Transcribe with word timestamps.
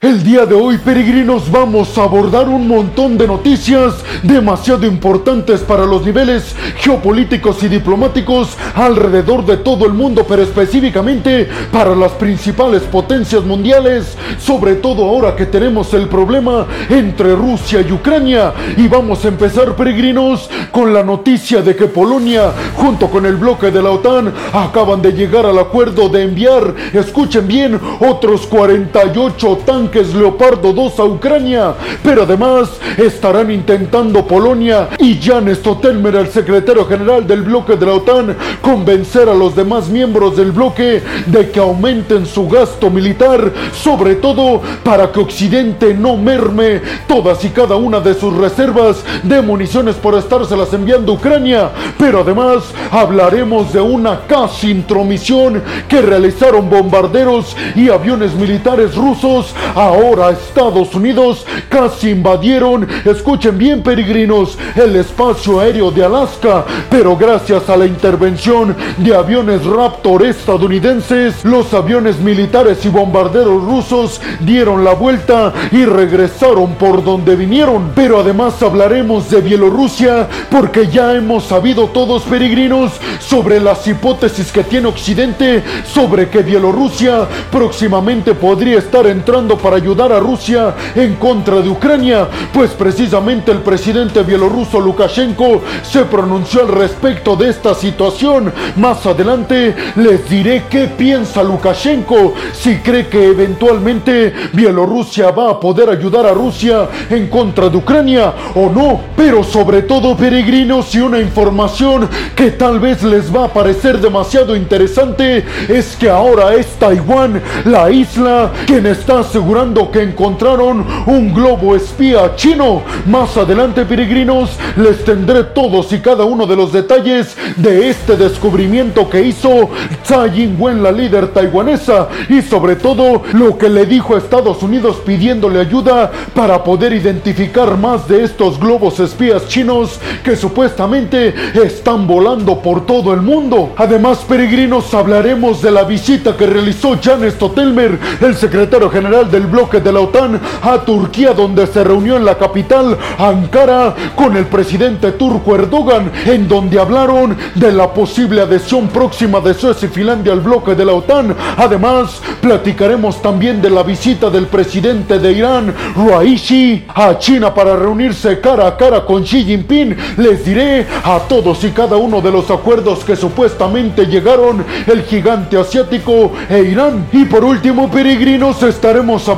El 0.00 0.22
día 0.22 0.46
de 0.46 0.54
hoy, 0.54 0.78
peregrinos, 0.78 1.50
vamos 1.50 1.98
a 1.98 2.04
abordar 2.04 2.48
un 2.48 2.68
montón 2.68 3.18
de 3.18 3.26
noticias 3.26 3.94
demasiado 4.22 4.86
importantes 4.86 5.62
para 5.62 5.84
los 5.84 6.06
niveles 6.06 6.54
geopolíticos 6.76 7.64
y 7.64 7.68
diplomáticos 7.68 8.56
alrededor 8.76 9.44
de 9.44 9.56
todo 9.56 9.86
el 9.86 9.94
mundo, 9.94 10.24
pero 10.24 10.44
específicamente 10.44 11.48
para 11.72 11.96
las 11.96 12.12
principales 12.12 12.82
potencias 12.82 13.42
mundiales, 13.42 14.16
sobre 14.38 14.76
todo 14.76 15.04
ahora 15.04 15.34
que 15.34 15.46
tenemos 15.46 15.92
el 15.92 16.06
problema 16.06 16.68
entre 16.88 17.34
Rusia 17.34 17.80
y 17.80 17.90
Ucrania. 17.90 18.54
Y 18.76 18.86
vamos 18.86 19.24
a 19.24 19.28
empezar, 19.28 19.74
peregrinos, 19.74 20.48
con 20.70 20.94
la 20.94 21.02
noticia 21.02 21.60
de 21.60 21.74
que 21.74 21.86
Polonia, 21.86 22.52
junto 22.76 23.08
con 23.08 23.26
el 23.26 23.34
bloque 23.34 23.72
de 23.72 23.82
la 23.82 23.90
OTAN, 23.90 24.32
acaban 24.52 25.02
de 25.02 25.10
llegar 25.10 25.44
al 25.44 25.58
acuerdo 25.58 26.08
de 26.08 26.22
enviar, 26.22 26.72
escuchen 26.92 27.48
bien, 27.48 27.80
otros 27.98 28.46
48 28.46 29.58
tanques 29.66 29.87
es 29.96 30.14
Leopardo 30.14 30.72
2 30.72 30.98
a 30.98 31.04
Ucrania, 31.04 31.74
pero 32.02 32.22
además 32.22 32.70
estarán 32.96 33.50
intentando 33.50 34.26
Polonia 34.26 34.88
y 34.98 35.18
Jan 35.20 35.54
Stotelmer, 35.54 36.16
el 36.16 36.28
secretario 36.28 36.84
general 36.86 37.26
del 37.26 37.42
bloque 37.42 37.76
de 37.76 37.86
la 37.86 37.92
OTAN, 37.94 38.36
convencer 38.60 39.28
a 39.28 39.34
los 39.34 39.54
demás 39.54 39.88
miembros 39.88 40.36
del 40.36 40.52
bloque 40.52 41.02
de 41.26 41.50
que 41.50 41.60
aumenten 41.60 42.26
su 42.26 42.48
gasto 42.48 42.90
militar, 42.90 43.52
sobre 43.72 44.16
todo 44.16 44.60
para 44.82 45.10
que 45.10 45.20
Occidente 45.20 45.94
no 45.94 46.16
merme 46.16 46.82
todas 47.06 47.44
y 47.44 47.48
cada 47.48 47.76
una 47.76 48.00
de 48.00 48.14
sus 48.14 48.36
reservas 48.36 49.04
de 49.22 49.40
municiones 49.42 49.96
por 49.96 50.14
estárselas 50.14 50.72
enviando 50.72 51.12
a 51.12 51.14
Ucrania, 51.16 51.70
pero 51.98 52.20
además 52.20 52.64
hablaremos 52.90 53.72
de 53.72 53.80
una 53.80 54.20
casi 54.26 54.70
intromisión 54.70 55.62
que 55.88 56.02
realizaron 56.02 56.68
bombarderos 56.68 57.56
y 57.74 57.88
aviones 57.88 58.34
militares 58.34 58.94
rusos 58.94 59.54
Ahora 59.78 60.30
Estados 60.30 60.92
Unidos 60.96 61.46
casi 61.68 62.10
invadieron, 62.10 62.88
escuchen 63.04 63.56
bien 63.56 63.80
peregrinos, 63.80 64.58
el 64.74 64.96
espacio 64.96 65.60
aéreo 65.60 65.92
de 65.92 66.04
Alaska, 66.04 66.64
pero 66.90 67.16
gracias 67.16 67.70
a 67.70 67.76
la 67.76 67.86
intervención 67.86 68.74
de 68.96 69.14
aviones 69.14 69.64
Raptor 69.64 70.26
estadounidenses, 70.26 71.44
los 71.44 71.72
aviones 71.74 72.18
militares 72.18 72.84
y 72.84 72.88
bombarderos 72.88 73.62
rusos 73.62 74.20
dieron 74.40 74.82
la 74.82 74.94
vuelta 74.94 75.52
y 75.70 75.84
regresaron 75.84 76.74
por 76.74 77.04
donde 77.04 77.36
vinieron. 77.36 77.92
Pero 77.94 78.18
además 78.18 78.60
hablaremos 78.60 79.30
de 79.30 79.42
Bielorrusia 79.42 80.26
porque 80.50 80.88
ya 80.88 81.14
hemos 81.14 81.44
sabido 81.44 81.86
todos 81.86 82.24
peregrinos 82.24 82.94
sobre 83.20 83.60
las 83.60 83.86
hipótesis 83.86 84.50
que 84.50 84.64
tiene 84.64 84.88
Occidente 84.88 85.62
sobre 85.84 86.28
que 86.28 86.42
Bielorrusia 86.42 87.28
próximamente 87.52 88.34
podría 88.34 88.80
estar 88.80 89.06
entrando 89.06 89.56
para 89.56 89.67
ayudar 89.74 90.12
a 90.12 90.20
Rusia 90.20 90.74
en 90.94 91.14
contra 91.16 91.60
de 91.60 91.68
Ucrania, 91.68 92.28
pues 92.52 92.70
precisamente 92.70 93.52
el 93.52 93.58
presidente 93.58 94.22
bielorruso 94.22 94.80
Lukashenko 94.80 95.62
se 95.82 96.04
pronunció 96.04 96.62
al 96.62 96.68
respecto 96.68 97.36
de 97.36 97.50
esta 97.50 97.74
situación. 97.74 98.52
Más 98.76 99.04
adelante 99.06 99.74
les 99.96 100.28
diré 100.28 100.64
qué 100.70 100.86
piensa 100.86 101.42
Lukashenko, 101.42 102.34
si 102.52 102.76
cree 102.78 103.08
que 103.08 103.28
eventualmente 103.28 104.32
Bielorrusia 104.52 105.30
va 105.30 105.50
a 105.50 105.60
poder 105.60 105.90
ayudar 105.90 106.26
a 106.26 106.32
Rusia 106.32 106.88
en 107.10 107.28
contra 107.28 107.68
de 107.68 107.76
Ucrania 107.76 108.32
o 108.54 108.70
no. 108.70 109.00
Pero 109.16 109.42
sobre 109.44 109.82
todo, 109.82 110.16
peregrinos, 110.16 110.94
y 110.94 111.00
una 111.00 111.20
información 111.20 112.08
que 112.34 112.50
tal 112.50 112.80
vez 112.80 113.02
les 113.02 113.34
va 113.34 113.44
a 113.44 113.52
parecer 113.52 114.00
demasiado 114.00 114.56
interesante 114.56 115.44
es 115.68 115.96
que 115.96 116.08
ahora 116.08 116.54
es 116.54 116.66
Taiwán, 116.78 117.42
la 117.64 117.90
isla, 117.90 118.52
quien 118.66 118.86
está 118.86 119.20
asegurando 119.20 119.57
que 119.90 120.02
encontraron 120.02 120.86
un 121.06 121.34
globo 121.34 121.74
espía 121.74 122.36
chino. 122.36 122.82
Más 123.06 123.36
adelante, 123.36 123.84
peregrinos, 123.84 124.56
les 124.76 125.04
tendré 125.04 125.42
todos 125.42 125.92
y 125.92 125.98
cada 125.98 126.24
uno 126.24 126.46
de 126.46 126.54
los 126.54 126.72
detalles 126.72 127.36
de 127.56 127.90
este 127.90 128.16
descubrimiento 128.16 129.10
que 129.10 129.22
hizo 129.22 129.68
Tsai 130.04 130.44
Ing-wen, 130.44 130.80
la 130.80 130.92
líder 130.92 131.32
taiwanesa, 131.32 132.06
y 132.28 132.40
sobre 132.42 132.76
todo 132.76 133.22
lo 133.32 133.58
que 133.58 133.68
le 133.68 133.84
dijo 133.84 134.14
a 134.14 134.18
Estados 134.18 134.62
Unidos 134.62 134.98
pidiéndole 135.04 135.58
ayuda 135.58 136.12
para 136.36 136.62
poder 136.62 136.92
identificar 136.92 137.76
más 137.76 138.06
de 138.06 138.22
estos 138.22 138.60
globos 138.60 139.00
espías 139.00 139.48
chinos 139.48 139.98
que 140.22 140.36
supuestamente 140.36 141.34
están 141.54 142.06
volando 142.06 142.60
por 142.60 142.86
todo 142.86 143.12
el 143.12 143.22
mundo. 143.22 143.72
Además, 143.76 144.18
peregrinos, 144.18 144.94
hablaremos 144.94 145.60
de 145.62 145.72
la 145.72 145.82
visita 145.82 146.36
que 146.36 146.46
realizó 146.46 146.96
Jan 147.02 147.28
Stotelmer, 147.28 147.98
el 148.20 148.36
secretario 148.36 148.88
general 148.88 149.28
del 149.28 149.47
bloque 149.48 149.80
de 149.80 149.92
la 149.92 150.00
OTAN 150.00 150.40
a 150.62 150.78
Turquía, 150.78 151.32
donde 151.32 151.66
se 151.66 151.82
reunió 151.82 152.16
en 152.16 152.24
la 152.24 152.38
capital, 152.38 152.96
Ankara, 153.18 153.94
con 154.14 154.36
el 154.36 154.46
presidente 154.46 155.12
turco 155.12 155.54
Erdogan, 155.54 156.10
en 156.26 156.48
donde 156.48 156.78
hablaron 156.78 157.36
de 157.54 157.72
la 157.72 157.92
posible 157.92 158.42
adhesión 158.42 158.88
próxima 158.88 159.40
de 159.40 159.54
Suecia 159.54 159.88
y 159.88 159.92
Finlandia 159.92 160.32
al 160.32 160.40
bloque 160.40 160.74
de 160.74 160.84
la 160.84 160.92
OTAN. 160.92 161.34
Además, 161.56 162.20
platicaremos 162.40 163.20
también 163.22 163.60
de 163.62 163.70
la 163.70 163.82
visita 163.82 164.30
del 164.30 164.46
presidente 164.46 165.18
de 165.18 165.32
Irán, 165.32 165.74
Ruaishi, 165.96 166.84
a 166.94 167.18
China 167.18 167.54
para 167.54 167.76
reunirse 167.76 168.40
cara 168.40 168.66
a 168.66 168.76
cara 168.76 169.04
con 169.04 169.22
Xi 169.22 169.44
Jinping. 169.44 169.96
Les 170.18 170.44
diré 170.44 170.86
a 171.04 171.20
todos 171.28 171.64
y 171.64 171.70
cada 171.70 171.96
uno 171.96 172.20
de 172.20 172.30
los 172.30 172.50
acuerdos 172.50 173.04
que 173.04 173.16
supuestamente 173.16 174.06
llegaron 174.06 174.64
el 174.86 175.02
gigante 175.02 175.58
asiático 175.58 176.32
e 176.48 176.60
Irán. 176.62 177.06
Y 177.12 177.24
por 177.24 177.44
último, 177.44 177.90
peregrinos, 177.90 178.62
estaremos 178.62 179.28
hablando 179.28 179.37